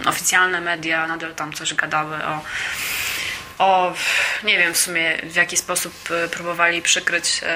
oficjalne 0.05 0.61
media 0.61 1.07
nadal 1.07 1.35
tam 1.35 1.53
coś 1.53 1.73
gadały 1.73 2.15
o 2.15 2.41
o, 3.61 3.93
nie 4.43 4.57
wiem 4.57 4.73
w 4.73 4.77
sumie 4.77 5.17
w 5.23 5.35
jaki 5.35 5.57
sposób 5.57 5.93
e, 6.11 6.27
próbowali 6.27 6.81
przykryć 6.81 7.41
e, 7.43 7.47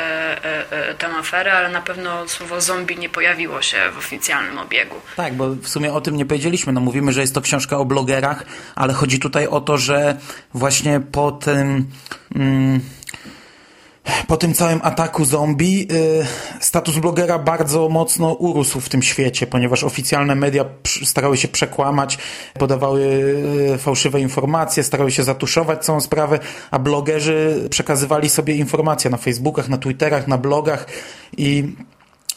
e, 0.89 0.93
tę 0.93 1.07
aferę, 1.07 1.53
ale 1.53 1.69
na 1.69 1.81
pewno 1.81 2.27
słowo 2.27 2.61
zombie 2.61 2.97
nie 2.97 3.09
pojawiło 3.09 3.61
się 3.61 3.77
w 3.93 3.97
oficjalnym 3.97 4.57
obiegu. 4.57 4.95
Tak, 5.15 5.33
bo 5.33 5.49
w 5.49 5.67
sumie 5.67 5.93
o 5.93 6.01
tym 6.01 6.17
nie 6.17 6.25
powiedzieliśmy. 6.25 6.73
No 6.73 6.81
mówimy, 6.81 7.13
że 7.13 7.21
jest 7.21 7.35
to 7.35 7.41
książka 7.41 7.77
o 7.77 7.85
blogerach, 7.85 8.43
ale 8.75 8.93
chodzi 8.93 9.19
tutaj 9.19 9.47
o 9.47 9.61
to, 9.61 9.77
że 9.77 10.17
właśnie 10.53 10.99
po 10.99 11.31
tym... 11.31 11.91
Po 14.27 14.37
tym 14.37 14.53
całym 14.53 14.79
ataku 14.83 15.25
zombie 15.25 15.87
y, 15.91 16.25
status 16.59 16.97
blogera 16.97 17.39
bardzo 17.39 17.89
mocno 17.89 18.33
urósł 18.33 18.79
w 18.79 18.89
tym 18.89 19.01
świecie, 19.01 19.47
ponieważ 19.47 19.83
oficjalne 19.83 20.35
media 20.35 20.65
starały 21.03 21.37
się 21.37 21.47
przekłamać, 21.47 22.17
podawały 22.53 23.01
y, 23.73 23.77
fałszywe 23.77 24.21
informacje, 24.21 24.83
starały 24.83 25.11
się 25.11 25.23
zatuszować 25.23 25.85
całą 25.85 26.01
sprawę, 26.01 26.39
a 26.71 26.79
blogerzy 26.79 27.67
przekazywali 27.69 28.29
sobie 28.29 28.55
informacje 28.55 29.09
na 29.09 29.17
Facebookach, 29.17 29.69
na 29.69 29.77
Twitterach, 29.77 30.27
na 30.27 30.37
blogach 30.37 30.87
i 31.37 31.73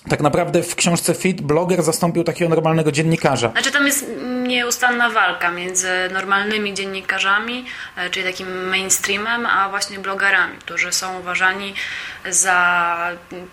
tak 0.09 0.21
naprawdę 0.21 0.63
w 0.63 0.75
książce 0.75 1.15
Fit 1.15 1.41
bloger 1.41 1.83
zastąpił 1.83 2.25
takiego 2.25 2.49
normalnego 2.49 2.93
dziennikarza. 2.93 3.51
Znaczy 3.51 3.73
tam 3.73 3.87
jest 3.87 4.07
nieustanna 4.47 5.11
walka 5.11 5.51
między 5.51 5.89
normalnymi 6.13 6.75
dziennikarzami, 6.75 7.65
e, 7.97 8.11
czyli 8.11 8.27
takim 8.27 8.69
mainstreamem, 8.69 9.47
a 9.47 9.69
właśnie 9.69 9.99
blogerami, 9.99 10.59
którzy 10.59 10.93
są 10.93 11.21
uważani 11.21 11.75
za 12.31 12.97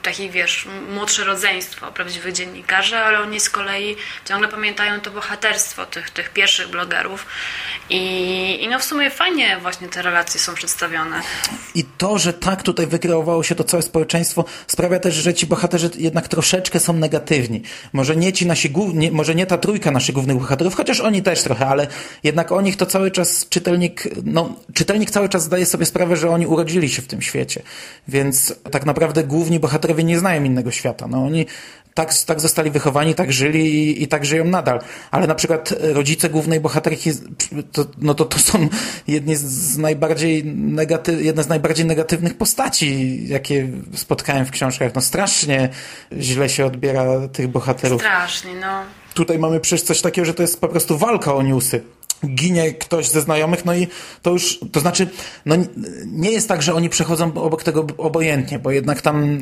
takich, 0.01 0.31
wiesz, 0.31 0.67
młodsze 0.93 1.23
rodzeństwo 1.23 1.91
prawdziwych 1.91 2.33
dziennikarzy, 2.33 2.97
ale 2.97 3.19
oni 3.19 3.39
z 3.39 3.49
kolei 3.49 3.95
ciągle 4.25 4.47
pamiętają 4.47 5.01
to 5.01 5.11
bohaterstwo 5.11 5.85
tych, 5.85 6.09
tych 6.09 6.29
pierwszych 6.29 6.67
blogerów 6.67 7.25
i, 7.89 8.63
i 8.63 8.67
no 8.67 8.79
w 8.79 8.83
sumie 8.83 9.09
fajnie 9.09 9.57
właśnie 9.61 9.87
te 9.87 10.01
relacje 10.01 10.39
są 10.39 10.53
przedstawione. 10.53 11.21
I 11.75 11.83
to, 11.97 12.19
że 12.19 12.33
tak 12.33 12.63
tutaj 12.63 12.87
wykreowało 12.87 13.43
się 13.43 13.55
to 13.55 13.63
całe 13.63 13.83
społeczeństwo, 13.83 14.45
sprawia 14.67 14.99
też, 14.99 15.15
że 15.15 15.33
ci 15.33 15.45
bohaterzy 15.45 15.89
jednak 15.95 16.27
troszeczkę 16.45 16.79
są 16.79 16.93
negatywni. 16.93 17.61
Może 17.93 18.15
nie 18.15 18.33
ci 18.33 18.45
nasi 18.45 18.69
główni, 18.69 19.11
może 19.11 19.35
nie 19.35 19.45
ta 19.45 19.57
trójka 19.57 19.91
naszych 19.91 20.15
głównych 20.15 20.37
bohaterów, 20.37 20.75
chociaż 20.75 20.99
oni 20.99 21.21
też 21.21 21.41
trochę, 21.41 21.67
ale 21.67 21.87
jednak 22.23 22.51
o 22.51 22.61
nich 22.61 22.77
to 22.77 22.85
cały 22.85 23.11
czas 23.11 23.49
czytelnik, 23.49 24.07
no, 24.23 24.55
czytelnik 24.73 25.11
cały 25.11 25.29
czas 25.29 25.43
zdaje 25.43 25.65
sobie 25.65 25.85
sprawę, 25.85 26.15
że 26.15 26.29
oni 26.29 26.47
urodzili 26.47 26.89
się 26.89 27.01
w 27.01 27.07
tym 27.07 27.21
świecie. 27.21 27.61
Więc 28.07 28.55
tak 28.71 28.85
naprawdę 28.85 29.23
główni 29.23 29.59
bohaterowie 29.59 30.03
nie 30.03 30.19
znają 30.19 30.43
innego 30.43 30.71
świata. 30.71 31.07
No 31.07 31.25
oni 31.25 31.45
tak, 31.95 32.13
tak 32.25 32.39
zostali 32.39 32.71
wychowani, 32.71 33.15
tak 33.15 33.33
żyli 33.33 33.75
i, 33.75 34.03
i 34.03 34.07
tak 34.07 34.25
żyją 34.25 34.45
nadal. 34.45 34.79
Ale 35.11 35.27
na 35.27 35.35
przykład 35.35 35.73
rodzice 35.81 36.29
głównej 36.29 36.59
bohaterki, 36.59 37.11
to, 37.71 37.85
no 37.97 38.13
to, 38.13 38.25
to 38.25 38.39
są 38.39 38.67
jedni 39.07 39.35
z 39.35 39.77
najbardziej 39.77 40.45
negaty, 40.45 41.23
jedne 41.23 41.43
z 41.43 41.47
najbardziej 41.47 41.85
negatywnych 41.85 42.37
postaci, 42.37 43.19
jakie 43.27 43.69
spotkałem 43.93 44.45
w 44.45 44.51
książkach. 44.51 44.91
No 44.95 45.01
strasznie 45.01 45.69
źle 46.19 46.49
się 46.49 46.65
odbiera 46.65 47.27
tych 47.27 47.47
bohaterów. 47.47 48.01
Strasznie, 48.01 48.53
no. 48.53 48.83
Tutaj 49.13 49.39
mamy 49.39 49.59
przecież 49.59 49.81
coś 49.81 50.01
takiego, 50.01 50.25
że 50.25 50.33
to 50.33 50.41
jest 50.41 50.61
po 50.61 50.67
prostu 50.67 50.97
walka 50.97 51.35
o 51.35 51.41
newsy 51.41 51.81
ginie 52.27 52.73
ktoś 52.73 53.07
ze 53.07 53.21
znajomych, 53.21 53.65
no 53.65 53.75
i 53.75 53.87
to 54.21 54.31
już, 54.31 54.59
to 54.71 54.79
znaczy, 54.79 55.07
no 55.45 55.55
nie 56.05 56.31
jest 56.31 56.47
tak, 56.47 56.61
że 56.61 56.73
oni 56.73 56.89
przechodzą 56.89 57.33
obok 57.33 57.63
tego 57.63 57.87
obojętnie, 57.97 58.59
bo 58.59 58.71
jednak 58.71 59.01
tam 59.01 59.39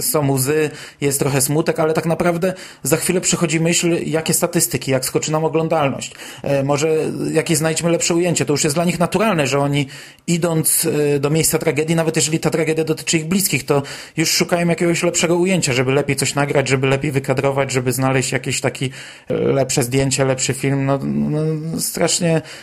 są 0.00 0.32
łzy, 0.32 0.70
jest 1.00 1.18
trochę 1.18 1.40
smutek, 1.40 1.80
ale 1.80 1.92
tak 1.92 2.06
naprawdę 2.06 2.54
za 2.82 2.96
chwilę 2.96 3.20
przychodzi 3.20 3.60
myśl, 3.60 3.98
jakie 4.06 4.34
statystyki, 4.34 4.90
jak 4.90 5.04
skoczy 5.04 5.32
nam 5.32 5.44
oglądalność, 5.44 6.14
e, 6.42 6.62
może 6.62 6.96
jakieś 7.32 7.58
znajdźmy 7.58 7.90
lepsze 7.90 8.14
ujęcie, 8.14 8.44
to 8.44 8.52
już 8.52 8.64
jest 8.64 8.76
dla 8.76 8.84
nich 8.84 8.98
naturalne, 8.98 9.46
że 9.46 9.58
oni 9.58 9.86
idąc 10.26 10.86
e, 11.16 11.18
do 11.18 11.30
miejsca 11.30 11.58
tragedii, 11.58 11.96
nawet 11.96 12.16
jeżeli 12.16 12.38
ta 12.38 12.50
tragedia 12.50 12.84
dotyczy 12.84 13.16
ich 13.16 13.26
bliskich, 13.26 13.66
to 13.66 13.82
już 14.16 14.30
szukają 14.30 14.68
jakiegoś 14.68 15.02
lepszego 15.02 15.36
ujęcia, 15.36 15.72
żeby 15.72 15.92
lepiej 15.92 16.16
coś 16.16 16.34
nagrać, 16.34 16.68
żeby 16.68 16.86
lepiej 16.86 17.12
wykadrować, 17.12 17.72
żeby 17.72 17.92
znaleźć 17.92 18.32
jakieś 18.32 18.60
taki 18.60 18.90
e, 19.28 19.34
lepsze 19.34 19.82
zdjęcie, 19.82 20.24
lepszy 20.24 20.54
film, 20.54 20.86
no, 20.86 20.98
no 21.04 21.40
strasznie 21.80 22.09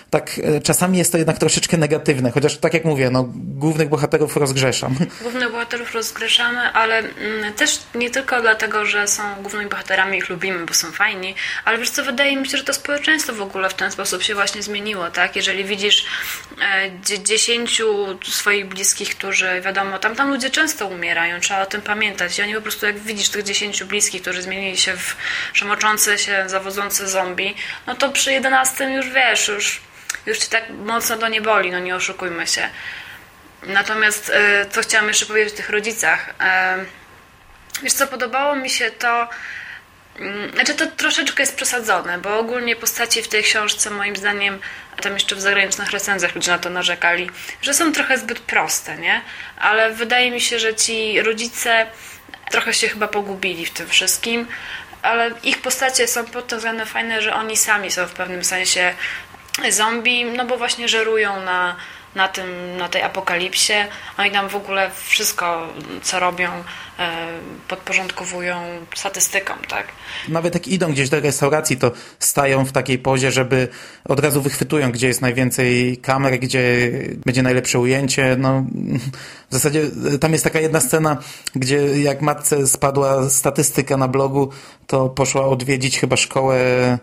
tak, 0.10 0.40
e, 0.44 0.62
czasami 0.62 0.98
jest 0.98 1.12
to 1.12 1.18
jednak 1.18 1.38
troszeczkę 1.38 1.78
negatywne, 1.78 2.32
chociaż 2.32 2.58
tak 2.58 2.74
jak 2.74 2.86
mówię, 2.86 3.10
no, 3.10 3.26
głównych 3.34 3.90
bohaterów 3.90 4.38
rozgrzeszam. 4.38 4.96
Głównych 5.22 5.52
bohaterów 5.52 5.94
rozgrzeszamy, 5.94 6.72
ale 6.74 6.98
mm, 6.98 7.54
też 7.54 7.80
nie 7.96 8.10
tylko 8.10 8.42
dlatego, 8.42 8.86
że 8.86 9.08
są 9.08 9.24
głównymi 9.42 9.70
bohaterami, 9.70 10.18
ich 10.18 10.30
lubimy, 10.30 10.66
bo 10.66 10.74
są 10.74 10.92
fajni, 10.92 11.36
ale 11.66 11.78
wiesz 11.78 11.90
co, 11.90 12.04
wydaje 12.04 12.38
mi 12.38 12.48
się, 12.48 12.58
że 12.58 12.64
to 12.64 12.74
społeczeństwo 12.74 13.34
w 13.34 13.42
ogóle 13.42 13.70
w 13.70 13.74
ten 13.74 13.92
sposób 13.92 14.24
się 14.24 14.36
właśnie 14.36 14.64
zmieniło, 14.64 15.12
tak? 15.12 15.36
Jeżeli 15.36 15.66
widzisz 15.66 16.06
e, 17.12 17.24
dziesięciu 17.24 18.18
swoich 18.24 18.68
bliskich, 18.68 19.10
którzy, 19.10 19.62
wiadomo, 19.62 20.00
tam, 20.00 20.16
tam 20.16 20.30
ludzie 20.30 20.50
często 20.50 20.88
umierają, 20.88 21.40
trzeba 21.40 21.62
o 21.62 21.66
tym 21.66 21.82
pamiętać 21.82 22.40
i 22.40 22.42
oni 22.42 22.56
po 22.56 22.62
prostu, 22.62 22.86
jak 22.86 23.00
widzisz 23.00 23.30
tych 23.30 23.44
dziesięciu 23.44 23.86
bliskich, 23.86 24.22
którzy 24.22 24.42
zmienili 24.42 24.78
się 24.78 24.98
w 24.98 25.16
przemoczące 25.54 26.18
się, 26.18 26.44
zawodzące 26.48 27.08
zombie, 27.08 27.56
no 27.88 27.96
to 27.96 28.10
przy 28.10 28.32
jedenastym 28.32 28.94
już 28.94 29.10
wiesz, 29.10 29.27
wiesz, 29.30 29.48
już, 29.48 29.82
już 30.26 30.38
ci 30.38 30.50
tak 30.50 30.70
mocno 30.70 31.18
to 31.18 31.28
nie 31.28 31.42
boli, 31.42 31.72
no 31.72 31.80
nie 31.80 31.96
oszukujmy 31.96 32.48
się. 32.48 32.70
Natomiast 33.64 34.30
e, 34.30 34.66
co 34.66 34.82
chciałam 34.82 35.08
jeszcze 35.08 35.26
powiedzieć 35.26 35.54
o 35.54 35.58
tych 35.58 35.70
rodzicach. 35.70 36.34
E, 36.40 36.78
wiesz 37.84 37.94
co, 37.94 38.08
podobało 38.08 38.56
mi 38.56 38.70
się 38.70 38.92
to, 38.92 39.30
mm, 40.20 40.52
znaczy 40.52 40.74
to 40.74 40.88
troszeczkę 40.88 41.44
jest 41.44 41.56
przesadzone, 41.56 42.18
bo 42.18 42.40
ogólnie 42.40 42.76
postaci 42.76 43.24
w 43.24 43.28
tej 43.28 43.44
książce 43.44 43.90
moim 43.90 44.16
zdaniem, 44.16 44.60
a 44.98 45.02
tam 45.02 45.14
jeszcze 45.14 45.36
w 45.36 45.42
zagranicznych 45.42 45.92
recenzjach 45.92 46.36
ludzie 46.36 46.52
na 46.52 46.60
to 46.60 46.70
narzekali, 46.70 47.30
że 47.62 47.74
są 47.74 47.92
trochę 47.92 48.18
zbyt 48.18 48.40
proste, 48.40 48.98
nie? 48.98 49.22
Ale 49.58 49.94
wydaje 49.94 50.32
mi 50.32 50.42
się, 50.42 50.60
że 50.60 50.76
ci 50.76 51.22
rodzice 51.22 51.88
trochę 52.52 52.74
się 52.74 52.88
chyba 52.88 53.08
pogubili 53.08 53.66
w 53.66 53.72
tym 53.72 53.88
wszystkim, 53.88 54.48
ale 55.08 55.32
ich 55.44 55.62
postacie 55.62 56.08
są 56.08 56.26
pod 56.26 56.48
tym 56.48 56.58
względem 56.58 56.88
fajne, 56.88 57.22
że 57.22 57.34
oni 57.34 57.58
sami 57.58 57.92
są 57.92 58.06
w 58.06 58.14
pewnym 58.14 58.44
sensie 58.44 58.94
zombie, 59.70 60.26
no 60.26 60.46
bo 60.46 60.58
właśnie 60.58 60.88
żerują 60.88 61.42
na, 61.42 61.76
na, 62.18 62.28
tym, 62.28 62.78
na 62.78 62.90
tej 62.90 63.02
apokalipsie. 63.02 63.74
Oni 64.18 64.32
tam 64.32 64.50
w 64.50 64.56
ogóle 64.56 64.92
wszystko, 65.06 65.68
co 66.02 66.20
robią, 66.20 66.50
e, 67.00 67.28
podporządkowują 67.68 68.56
statystykom, 68.96 69.58
tak? 69.68 69.88
Nawet 70.30 70.54
jak 70.54 70.68
idą 70.68 70.92
gdzieś 70.92 71.10
do 71.10 71.20
restauracji, 71.20 71.78
to 71.78 71.92
stają 72.20 72.66
w 72.66 72.72
takiej 72.72 73.00
pozie, 73.00 73.32
żeby 73.32 73.68
od 74.06 74.20
razu 74.20 74.42
wychwytują, 74.42 74.92
gdzie 74.92 75.08
jest 75.08 75.22
najwięcej 75.22 75.98
kamer, 75.98 76.40
gdzie 76.40 76.92
będzie 77.26 77.44
najlepsze 77.44 77.80
ujęcie. 77.80 78.36
No, 78.40 78.66
w 79.50 79.54
zasadzie 79.54 79.82
tam 80.22 80.32
jest 80.32 80.44
taka 80.44 80.60
jedna 80.60 80.80
scena, 80.80 81.18
gdzie 81.56 82.02
jak 82.02 82.22
matce 82.22 82.68
spadła 82.68 83.30
statystyka 83.30 83.98
na 83.98 84.08
blogu, 84.08 84.50
to 84.88 85.10
poszła 85.10 85.46
odwiedzić 85.46 86.00
chyba 86.00 86.18
szkołę 86.18 86.56
e, 86.56 86.98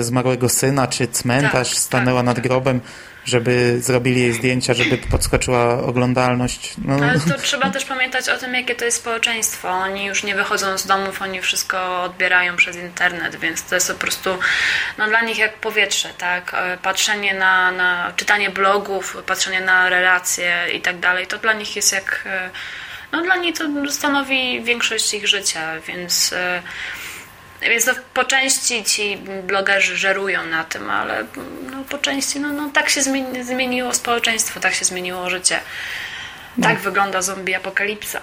zmarłego 0.00 0.48
syna, 0.48 0.86
czy 0.86 1.08
cmentarz, 1.08 1.70
tak, 1.70 1.78
stanęła 1.78 2.20
tak, 2.20 2.26
nad 2.26 2.36
tak. 2.36 2.44
grobem 2.44 2.80
żeby 3.24 3.80
zrobili 3.80 4.20
jej 4.20 4.32
zdjęcia, 4.32 4.74
żeby 4.74 4.98
podskoczyła 4.98 5.78
oglądalność. 5.78 6.74
No. 6.84 6.94
Ale 6.94 7.20
to 7.20 7.38
trzeba 7.38 7.70
też 7.70 7.84
pamiętać 7.84 8.28
o 8.28 8.38
tym, 8.38 8.54
jakie 8.54 8.74
to 8.74 8.84
jest 8.84 8.96
społeczeństwo. 8.96 9.70
Oni 9.70 10.04
już 10.04 10.24
nie 10.24 10.34
wychodzą 10.34 10.78
z 10.78 10.86
domów, 10.86 11.22
oni 11.22 11.40
wszystko 11.40 12.02
odbierają 12.02 12.56
przez 12.56 12.76
internet, 12.76 13.36
więc 13.36 13.62
to 13.62 13.74
jest 13.74 13.92
po 13.92 13.98
prostu 13.98 14.38
no, 14.98 15.08
dla 15.08 15.20
nich 15.20 15.38
jak 15.38 15.56
powietrze, 15.56 16.08
tak? 16.18 16.54
E, 16.54 16.78
patrzenie 16.82 17.34
na, 17.34 17.72
na 17.72 18.12
czytanie 18.16 18.50
blogów, 18.50 19.16
patrzenie 19.26 19.60
na 19.60 19.88
relacje 19.88 20.66
i 20.74 20.80
tak 20.80 21.00
dalej, 21.00 21.26
to 21.26 21.38
dla 21.38 21.52
nich 21.52 21.76
jest 21.76 21.92
jak 21.92 22.24
e, 22.26 22.50
no 23.12 23.22
dla 23.22 23.36
nich 23.36 23.58
to 23.58 23.64
stanowi 23.90 24.62
większość 24.62 25.14
ich 25.14 25.28
życia, 25.28 25.80
więc 25.88 26.32
e, 26.32 26.62
więc 27.68 27.86
no, 27.86 27.92
po 28.14 28.24
części 28.24 28.84
ci 28.84 29.18
blogerzy 29.46 29.96
żerują 29.96 30.46
na 30.46 30.64
tym, 30.64 30.90
ale 30.90 31.24
no, 31.70 31.84
po 31.90 31.98
części 31.98 32.40
no, 32.40 32.52
no, 32.52 32.70
tak 32.74 32.88
się 32.88 33.02
zmieni, 33.02 33.44
zmieniło 33.44 33.94
społeczeństwo, 33.94 34.60
tak 34.60 34.74
się 34.74 34.84
zmieniło 34.84 35.30
życie. 35.30 35.60
No. 36.58 36.68
Tak 36.68 36.78
wygląda 36.78 37.22
zombie 37.22 37.54
apokalipsa. 37.54 38.20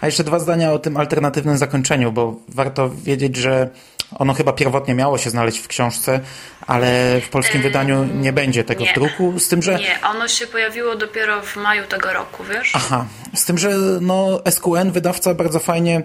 A 0.00 0.06
jeszcze 0.06 0.24
dwa 0.24 0.38
zdania 0.38 0.72
o 0.72 0.78
tym 0.78 0.96
alternatywnym 0.96 1.58
zakończeniu, 1.58 2.12
bo 2.12 2.36
warto 2.48 2.90
wiedzieć, 2.90 3.36
że 3.36 3.70
ono 4.18 4.34
chyba 4.34 4.52
pierwotnie 4.52 4.94
miało 4.94 5.18
się 5.18 5.30
znaleźć 5.30 5.58
w 5.58 5.68
książce, 5.68 6.20
ale 6.66 7.20
w 7.20 7.28
polskim 7.28 7.62
wydaniu 7.62 8.04
nie 8.04 8.32
będzie 8.32 8.64
tego 8.64 8.84
nie. 8.84 8.90
w 8.90 8.94
druku, 8.94 9.40
z 9.40 9.48
tym, 9.48 9.62
że... 9.62 9.74
Nie, 9.74 10.00
ono 10.02 10.28
się 10.28 10.46
pojawiło 10.46 10.96
dopiero 10.96 11.42
w 11.42 11.56
maju 11.56 11.86
tego 11.86 12.12
roku, 12.12 12.44
wiesz? 12.44 12.72
Aha, 12.74 13.06
z 13.36 13.44
tym, 13.44 13.58
że 13.58 13.70
no, 14.00 14.40
SQN, 14.50 14.90
wydawca 14.90 15.34
bardzo 15.34 15.58
fajnie 15.58 16.02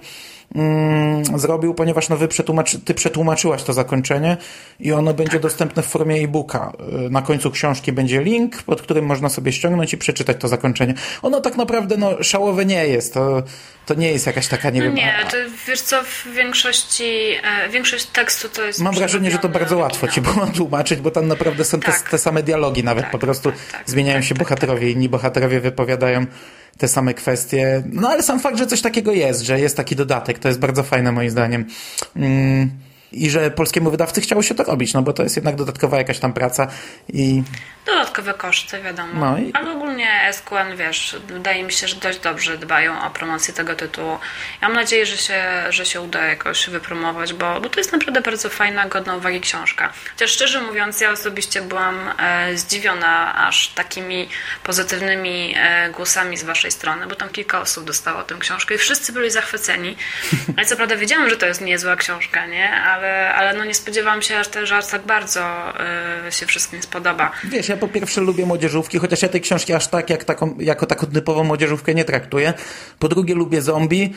mm, 0.55 1.39
zrobił, 1.39 1.73
ponieważ 1.73 2.09
no, 2.09 2.17
wy 2.17 2.27
przetłumacz, 2.27 2.77
ty 2.85 2.93
przetłumaczyłaś 2.93 3.63
to 3.63 3.73
zakończenie 3.73 4.37
i 4.79 4.91
ono 4.91 5.13
będzie 5.13 5.31
tak. 5.31 5.41
dostępne 5.41 5.83
w 5.83 5.85
formie 5.85 6.15
e-booka. 6.15 6.71
Y, 7.05 7.09
na 7.09 7.21
końcu 7.21 7.51
książki 7.51 7.91
będzie 7.91 8.21
link, 8.21 8.63
pod 8.63 8.81
którym 8.81 9.05
można 9.05 9.29
sobie 9.29 9.51
ściągnąć 9.51 9.93
i 9.93 9.97
przeczytać 9.97 10.37
to 10.39 10.47
zakończenie. 10.47 10.93
Ono 11.21 11.41
tak 11.41 11.57
naprawdę 11.57 11.97
no, 11.97 12.23
szałowe 12.23 12.65
nie 12.65 12.87
jest. 12.87 13.13
To, 13.13 13.43
to 13.85 13.93
nie 13.93 14.11
jest 14.11 14.27
jakaś 14.27 14.47
taka, 14.47 14.69
nie 14.69 14.79
no 14.79 14.85
wiem... 14.85 14.95
Nie, 14.95 15.13
to 15.31 15.37
wiesz 15.67 15.81
co, 15.81 16.03
w 16.03 16.27
większości, 16.35 17.03
e, 17.43 17.69
większość 17.69 18.05
tekstu 18.05 18.49
to 18.49 18.63
jest... 18.63 18.81
Mam 18.81 18.95
wrażenie, 18.95 19.31
że 19.31 19.37
to 19.37 19.49
bardzo 19.49 19.77
łatwo 19.77 20.07
ci 20.07 20.21
było 20.21 20.47
tłumaczyć, 20.57 20.99
bo 20.99 21.11
tam 21.11 21.27
naprawdę 21.27 21.65
są 21.65 21.79
tak. 21.79 22.01
te, 22.01 22.09
te, 22.09 22.17
same 22.17 22.43
dialogi 22.43 22.83
nawet, 22.83 23.03
tak, 23.03 23.11
po 23.11 23.19
prostu 23.19 23.51
tak, 23.51 23.59
tak 23.71 23.89
zmieniają 23.89 24.21
się 24.21 24.35
tak, 24.35 24.43
bohaterowie, 24.43 24.91
inni 24.91 25.09
bohaterowie 25.09 25.59
wypowiadają 25.59 26.25
te 26.77 26.87
same 26.87 27.13
kwestie. 27.13 27.83
No 27.91 28.09
ale 28.09 28.23
sam 28.23 28.39
fakt, 28.39 28.57
że 28.57 28.67
coś 28.67 28.81
takiego 28.81 29.11
jest, 29.11 29.41
że 29.41 29.59
jest 29.59 29.77
taki 29.77 29.95
dodatek, 29.95 30.39
to 30.39 30.47
jest 30.47 30.59
bardzo 30.59 30.83
fajne 30.83 31.11
moim 31.11 31.29
zdaniem. 31.29 31.65
Mm 32.15 32.90
i 33.11 33.29
że 33.29 33.51
polskiemu 33.51 33.91
wydawcy 33.91 34.21
chciało 34.21 34.41
się 34.41 34.55
to 34.55 34.63
robić, 34.63 34.93
no 34.93 35.01
bo 35.01 35.13
to 35.13 35.23
jest 35.23 35.35
jednak 35.35 35.55
dodatkowa 35.55 35.97
jakaś 35.97 36.19
tam 36.19 36.33
praca 36.33 36.67
i... 37.13 37.43
Dodatkowe 37.85 38.33
koszty, 38.33 38.81
wiadomo. 38.81 39.13
No 39.13 39.37
i... 39.37 39.53
Ale 39.53 39.71
ogólnie 39.71 40.09
SQN, 40.31 40.77
wiesz, 40.77 41.17
wydaje 41.27 41.63
mi 41.63 41.71
się, 41.71 41.87
że 41.87 41.95
dość 41.95 42.19
dobrze 42.19 42.57
dbają 42.57 43.01
o 43.03 43.09
promocję 43.09 43.53
tego 43.53 43.75
tytułu. 43.75 44.17
Ja 44.61 44.67
mam 44.67 44.77
nadzieję, 44.77 45.05
że 45.05 45.17
się, 45.17 45.43
że 45.69 45.85
się 45.85 46.01
uda 46.01 46.25
jakoś 46.25 46.69
wypromować, 46.69 47.33
bo, 47.33 47.61
bo 47.61 47.69
to 47.69 47.79
jest 47.79 47.91
naprawdę 47.91 48.21
bardzo 48.21 48.49
fajna, 48.49 48.87
godna 48.87 49.15
uwagi 49.15 49.41
książka. 49.41 49.93
Chociaż 50.11 50.31
szczerze 50.31 50.61
mówiąc, 50.61 51.01
ja 51.01 51.11
osobiście 51.11 51.61
byłam 51.61 52.09
e, 52.19 52.57
zdziwiona 52.57 53.35
aż 53.47 53.67
takimi 53.67 54.29
pozytywnymi 54.63 55.53
e, 55.57 55.89
głosami 55.89 56.37
z 56.37 56.43
waszej 56.43 56.71
strony, 56.71 57.07
bo 57.07 57.15
tam 57.15 57.29
kilka 57.29 57.61
osób 57.61 57.85
dostało 57.85 58.23
tę 58.23 58.35
książkę 58.39 58.75
i 58.75 58.77
wszyscy 58.77 59.13
byli 59.13 59.31
zachwyceni. 59.31 59.97
Ale 60.57 60.65
co 60.65 60.75
prawda 60.75 60.95
wiedziałam, 60.95 61.29
że 61.29 61.37
to 61.37 61.45
jest 61.45 61.61
niezła 61.61 61.95
książka, 61.95 62.45
nie? 62.45 62.71
Ale 62.71 63.00
ale, 63.01 63.33
ale 63.35 63.57
no 63.57 63.65
nie 63.65 63.73
spodziewałam 63.73 64.21
się, 64.21 64.43
że, 64.43 64.65
że 64.65 64.77
aż 64.77 64.87
tak 64.87 65.05
bardzo 65.05 65.41
y, 66.27 66.31
się 66.31 66.45
wszystkim 66.45 66.81
spodoba. 66.81 67.31
Wiesz, 67.43 67.69
ja 67.69 67.77
po 67.77 67.87
pierwsze 67.87 68.21
lubię 68.21 68.45
młodzieżówki, 68.45 68.99
chociaż 68.99 69.21
ja 69.21 69.29
tej 69.29 69.41
książki 69.41 69.73
aż 69.73 69.87
tak 69.87 70.09
jak 70.09 70.23
taką, 70.23 70.55
jako 70.59 70.85
taką 70.85 71.07
typową 71.07 71.43
młodzieżówkę 71.43 71.95
nie 71.95 72.05
traktuję. 72.05 72.53
Po 72.99 73.07
drugie 73.07 73.35
lubię 73.35 73.61
zombie. 73.61 74.13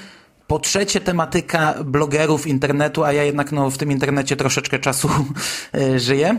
Po 0.46 0.58
trzecie 0.58 1.00
tematyka 1.00 1.74
blogerów 1.84 2.46
internetu, 2.46 3.04
a 3.04 3.12
ja 3.12 3.24
jednak 3.24 3.52
no, 3.52 3.70
w 3.70 3.78
tym 3.78 3.92
internecie 3.92 4.36
troszeczkę 4.36 4.78
czasu 4.78 5.10
y, 5.76 6.00
żyję. 6.00 6.38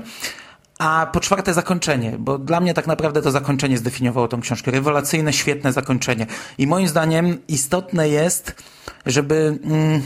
A 0.79 1.07
po 1.13 1.19
czwarte 1.19 1.53
zakończenie, 1.53 2.15
bo 2.19 2.37
dla 2.37 2.59
mnie 2.59 2.73
tak 2.73 2.87
naprawdę 2.87 3.21
to 3.21 3.31
zakończenie 3.31 3.77
zdefiniowało 3.77 4.27
tą 4.27 4.41
książkę. 4.41 4.71
Rewelacyjne, 4.71 5.33
świetne 5.33 5.73
zakończenie. 5.73 6.27
I 6.57 6.67
moim 6.67 6.87
zdaniem 6.87 7.37
istotne 7.47 8.09
jest, 8.09 8.63
żeby... 9.05 9.59
Mm, 9.63 10.01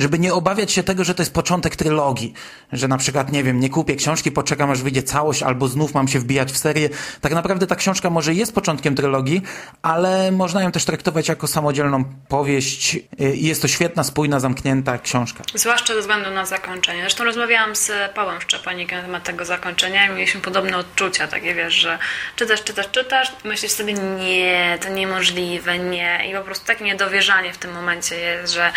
żeby 0.00 0.18
nie 0.18 0.34
obawiać 0.34 0.72
się 0.72 0.82
tego, 0.82 1.04
że 1.04 1.14
to 1.14 1.22
jest 1.22 1.34
początek 1.34 1.76
trylogii, 1.76 2.34
że 2.72 2.88
na 2.88 2.98
przykład, 2.98 3.32
nie 3.32 3.44
wiem, 3.44 3.60
nie 3.60 3.70
kupię 3.70 3.96
książki, 3.96 4.32
poczekam 4.32 4.70
aż 4.70 4.82
wyjdzie 4.82 5.02
całość, 5.02 5.42
albo 5.42 5.68
znów 5.68 5.94
mam 5.94 6.08
się 6.08 6.18
wbijać 6.18 6.52
w 6.52 6.56
serię. 6.56 6.88
Tak 7.20 7.32
naprawdę 7.32 7.66
ta 7.66 7.76
książka 7.76 8.10
może 8.10 8.34
jest 8.34 8.54
początkiem 8.54 8.94
trylogii, 8.94 9.42
ale 9.82 10.32
można 10.32 10.62
ją 10.62 10.72
też 10.72 10.84
traktować 10.84 11.28
jako 11.28 11.46
samodzielną 11.46 12.04
powieść 12.28 12.98
i 13.34 13.46
jest 13.46 13.62
to 13.62 13.68
świetna, 13.68 14.04
spójna, 14.04 14.40
zamknięta 14.40 14.98
książka. 14.98 15.44
Zwłaszcza 15.54 15.94
ze 15.94 16.00
względu 16.00 16.30
na 16.30 16.46
zakończenie. 16.46 17.00
Zresztą 17.00 17.24
rozmawiałam 17.24 17.76
z 17.76 17.92
Pawłem 18.14 18.40
Szczepanikiem 18.40 18.98
na 18.98 19.04
temat 19.04 19.24
tego 19.24 19.44
zakończenia 19.44 20.06
i 20.06 20.10
mieliśmy 20.10 20.40
podobne 20.40 20.76
odczucia, 20.76 21.28
takie 21.28 21.54
wiesz, 21.54 21.74
że 21.74 21.98
czytasz, 22.36 22.64
czytasz, 22.64 22.90
czytasz, 22.90 23.32
myślisz 23.44 23.72
sobie, 23.72 23.92
nie, 23.92 24.78
to 24.82 24.88
niemożliwe, 24.88 25.78
nie. 25.78 26.30
I 26.30 26.34
po 26.34 26.42
prostu 26.42 26.66
takie 26.66 26.84
niedowierzanie 26.84 27.52
w 27.52 27.58
tym 27.58 27.72
momencie 27.72 28.16
jest, 28.16 28.52
że 28.52 28.72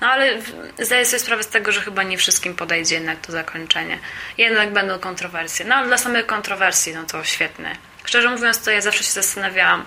no 0.00 0.10
ale 0.10 0.38
zdaję 0.78 1.06
sobie 1.06 1.20
sprawę 1.20 1.42
z 1.42 1.48
tego, 1.48 1.72
że 1.72 1.80
chyba 1.80 2.02
nie 2.02 2.18
wszystkim 2.18 2.54
podejdzie 2.54 2.94
jednak 2.94 3.26
to 3.26 3.32
zakończenie. 3.32 3.98
Jednak 4.38 4.72
będą 4.72 4.98
kontrowersje. 4.98 5.66
No 5.66 5.74
ale 5.74 5.86
dla 5.86 5.98
samych 5.98 6.26
kontrowersji, 6.26 6.94
no 6.94 7.04
to 7.04 7.24
świetne. 7.24 7.76
Szczerze 8.04 8.30
mówiąc, 8.30 8.64
to 8.64 8.70
ja 8.70 8.80
zawsze 8.80 9.04
się 9.04 9.12
zastanawiałam, 9.12 9.84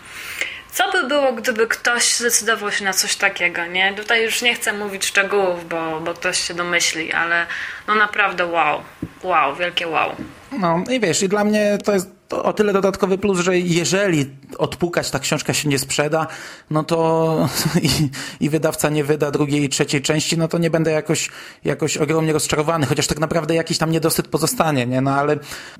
co 0.72 0.92
by 0.92 1.08
było, 1.08 1.34
gdyby 1.34 1.68
ktoś 1.68 2.14
zdecydował 2.16 2.72
się 2.72 2.84
na 2.84 2.94
coś 2.94 3.16
takiego, 3.16 3.66
nie? 3.66 3.94
Tutaj 3.94 4.24
już 4.24 4.42
nie 4.42 4.56
chcę 4.56 4.74
mówić 4.74 5.06
szczegółów, 5.06 5.68
bo, 5.70 6.00
bo 6.00 6.14
ktoś 6.14 6.48
się 6.48 6.54
domyśli, 6.54 7.14
ale 7.14 7.46
no 7.88 7.96
naprawdę 7.96 8.46
wow. 8.46 8.84
Wow, 9.24 9.56
wielkie 9.56 9.88
wow. 9.88 10.16
No 10.60 10.84
i 10.92 11.00
wiesz, 11.00 11.24
i 11.24 11.30
dla 11.30 11.44
mnie 11.44 11.78
to 11.84 11.94
jest 11.94 12.10
o 12.30 12.54
tyle 12.54 12.74
dodatkowy 12.74 13.18
plus, 13.18 13.40
że 13.40 13.60
jeżeli 13.60 14.30
odpukać 14.58 15.12
ta 15.12 15.20
książka 15.20 15.54
się 15.54 15.70
nie 15.70 15.80
sprzeda, 15.80 16.28
no 16.70 16.84
to 16.84 17.50
i, 17.82 18.10
i, 18.46 18.50
wydawca 18.50 18.90
nie 18.90 19.04
wyda 19.04 19.32
drugiej 19.32 19.64
i 19.64 19.70
trzeciej 19.70 20.02
części, 20.02 20.38
no 20.38 20.48
to 20.48 20.58
nie 20.58 20.70
będę 20.70 20.92
jakoś, 20.92 21.30
jakoś 21.64 21.98
ogromnie 21.98 22.34
rozczarowany, 22.34 22.86
chociaż 22.86 23.08
tak 23.08 23.20
naprawdę 23.20 23.56
jakiś 23.56 23.78
tam 23.78 23.92
niedosyt 23.92 24.28
pozostanie, 24.28 24.86
nie? 24.86 25.02
No 25.02 25.12
ale 25.12 25.38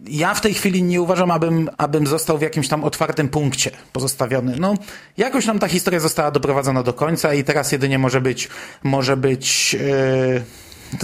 ja 0.08 0.34
w 0.34 0.42
tej 0.42 0.54
chwili 0.54 0.84
nie 0.84 1.02
uważam, 1.02 1.32
abym, 1.32 1.70
abym 1.78 2.08
został 2.08 2.38
w 2.38 2.42
jakimś 2.42 2.68
tam 2.68 2.84
otwartym 2.84 3.30
punkcie 3.30 3.72
pozostawiony. 3.94 4.56
No, 4.60 4.74
jakoś 5.18 5.46
nam 5.46 5.60
ta 5.60 5.68
historia 5.68 6.00
została 6.00 6.32
doprowadzona 6.32 6.84
do 6.84 6.94
końca 6.94 7.34
i 7.34 7.44
teraz 7.44 7.72
jedynie 7.72 8.00
może 8.00 8.22
być, 8.22 8.50
może 8.84 9.18
być, 9.18 9.74
yy 9.74 10.44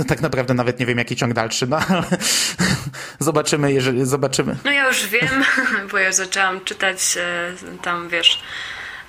tak 0.07 0.21
naprawdę 0.21 0.53
nawet 0.53 0.79
nie 0.79 0.85
wiem, 0.85 0.97
jaki 0.97 1.15
ciąg 1.15 1.33
dalszy, 1.33 1.67
no 1.67 1.79
ale 1.89 2.03
zobaczymy, 3.19 3.73
jeżeli 3.73 4.05
zobaczymy. 4.05 4.57
No 4.65 4.71
ja 4.71 4.87
już 4.87 5.07
wiem, 5.07 5.43
bo 5.91 5.97
ja 5.97 6.11
zaczęłam 6.11 6.61
czytać 6.63 7.17
e, 7.17 7.53
tam, 7.81 8.09
wiesz, 8.09 8.43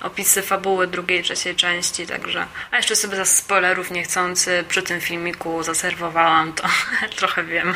opisy 0.01 0.41
fabuły 0.41 0.87
drugiej, 0.87 1.23
trzeciej 1.23 1.55
części, 1.55 2.07
także... 2.07 2.45
A 2.71 2.77
jeszcze 2.77 2.95
sobie 2.95 3.15
za 3.15 3.25
spoilerów 3.25 3.91
niechcący 3.91 4.63
przy 4.67 4.81
tym 4.81 5.01
filmiku 5.01 5.63
zaserwowałam, 5.63 6.53
to 6.53 6.67
trochę 7.17 7.43
wiem. 7.43 7.73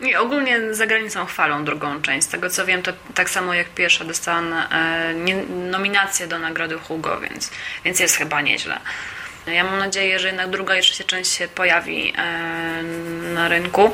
I 0.00 0.16
ogólnie 0.16 0.74
za 0.74 0.86
granicą 0.86 1.26
chwalą 1.26 1.64
drugą 1.64 2.02
część. 2.02 2.26
Z 2.26 2.30
tego 2.30 2.50
co 2.50 2.66
wiem, 2.66 2.82
to 2.82 2.92
tak 3.14 3.30
samo 3.30 3.54
jak 3.54 3.68
pierwsza 3.68 4.04
dostałam 4.04 4.52
e, 4.52 5.14
nominację 5.70 6.26
do 6.26 6.38
nagrody 6.38 6.78
Hugo, 6.78 7.20
więc, 7.20 7.50
więc 7.84 8.00
jest 8.00 8.16
chyba 8.16 8.40
nieźle. 8.40 8.80
Ja 9.46 9.64
mam 9.64 9.78
nadzieję, 9.78 10.18
że 10.18 10.26
jednak 10.26 10.50
druga 10.50 10.76
i 10.76 10.82
trzecia 10.82 11.04
część 11.04 11.32
się 11.32 11.48
pojawi 11.48 12.12
e, 12.16 12.82
na 13.34 13.48
rynku. 13.48 13.92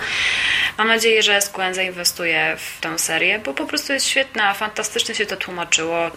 Mam 0.79 0.89
nadzieję, 0.89 1.23
że 1.23 1.41
SQN 1.41 1.75
zainwestuje 1.75 2.57
w 2.57 2.81
tę 2.81 2.99
serię, 2.99 3.39
bo 3.39 3.55
po 3.55 3.67
prostu 3.67 3.93
jest 3.93 4.07
świetna, 4.07 4.55
fantastycznie 4.55 5.15
się 5.15 5.27
to 5.27 5.37
tłumaczyło. 5.37 6.11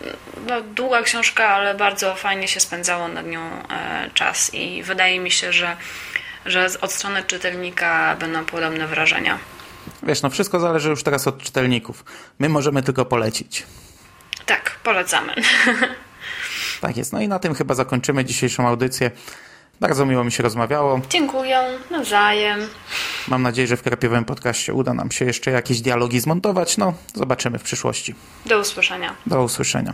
No, 0.47 0.61
długa 0.61 1.01
książka, 1.01 1.47
ale 1.47 1.75
bardzo 1.75 2.15
fajnie 2.15 2.47
się 2.47 2.59
spędzało 2.59 3.07
nad 3.07 3.27
nią 3.27 3.41
e, 3.41 4.09
czas 4.13 4.53
i 4.53 4.83
wydaje 4.83 5.19
mi 5.19 5.31
się, 5.31 5.53
że, 5.53 5.77
że 6.45 6.67
od 6.81 6.91
strony 6.91 7.23
czytelnika 7.23 8.15
będą 8.19 8.45
podobne 8.45 8.87
wrażenia. 8.87 9.39
Wiesz, 10.03 10.21
no 10.21 10.29
wszystko 10.29 10.59
zależy 10.59 10.89
już 10.89 11.03
teraz 11.03 11.27
od 11.27 11.43
czytelników. 11.43 12.05
My 12.39 12.49
możemy 12.49 12.83
tylko 12.83 13.05
polecić. 13.05 13.63
Tak, 14.45 14.71
polecamy. 14.83 15.33
Tak 16.83 16.97
jest. 16.97 17.13
No 17.13 17.21
i 17.21 17.27
na 17.27 17.39
tym 17.39 17.53
chyba 17.53 17.75
zakończymy 17.75 18.25
dzisiejszą 18.25 18.67
audycję. 18.67 19.11
Bardzo 19.79 20.05
miło 20.05 20.23
mi 20.23 20.31
się 20.31 20.43
rozmawiało. 20.43 21.01
Dziękuję, 21.09 21.59
nawzajem. 21.91 22.59
Mam 23.27 23.41
nadzieję, 23.43 23.67
że 23.67 23.77
w 23.77 23.83
Krapiowym 23.83 24.25
Podcaście 24.25 24.73
uda 24.73 24.93
nam 24.93 25.11
się 25.11 25.25
jeszcze 25.25 25.51
jakieś 25.51 25.81
dialogi 25.81 26.19
zmontować. 26.19 26.77
No, 26.77 26.93
zobaczymy 27.13 27.59
w 27.59 27.63
przyszłości. 27.63 28.15
Do 28.45 28.59
usłyszenia. 28.59 29.15
Do 29.25 29.43
usłyszenia. 29.43 29.93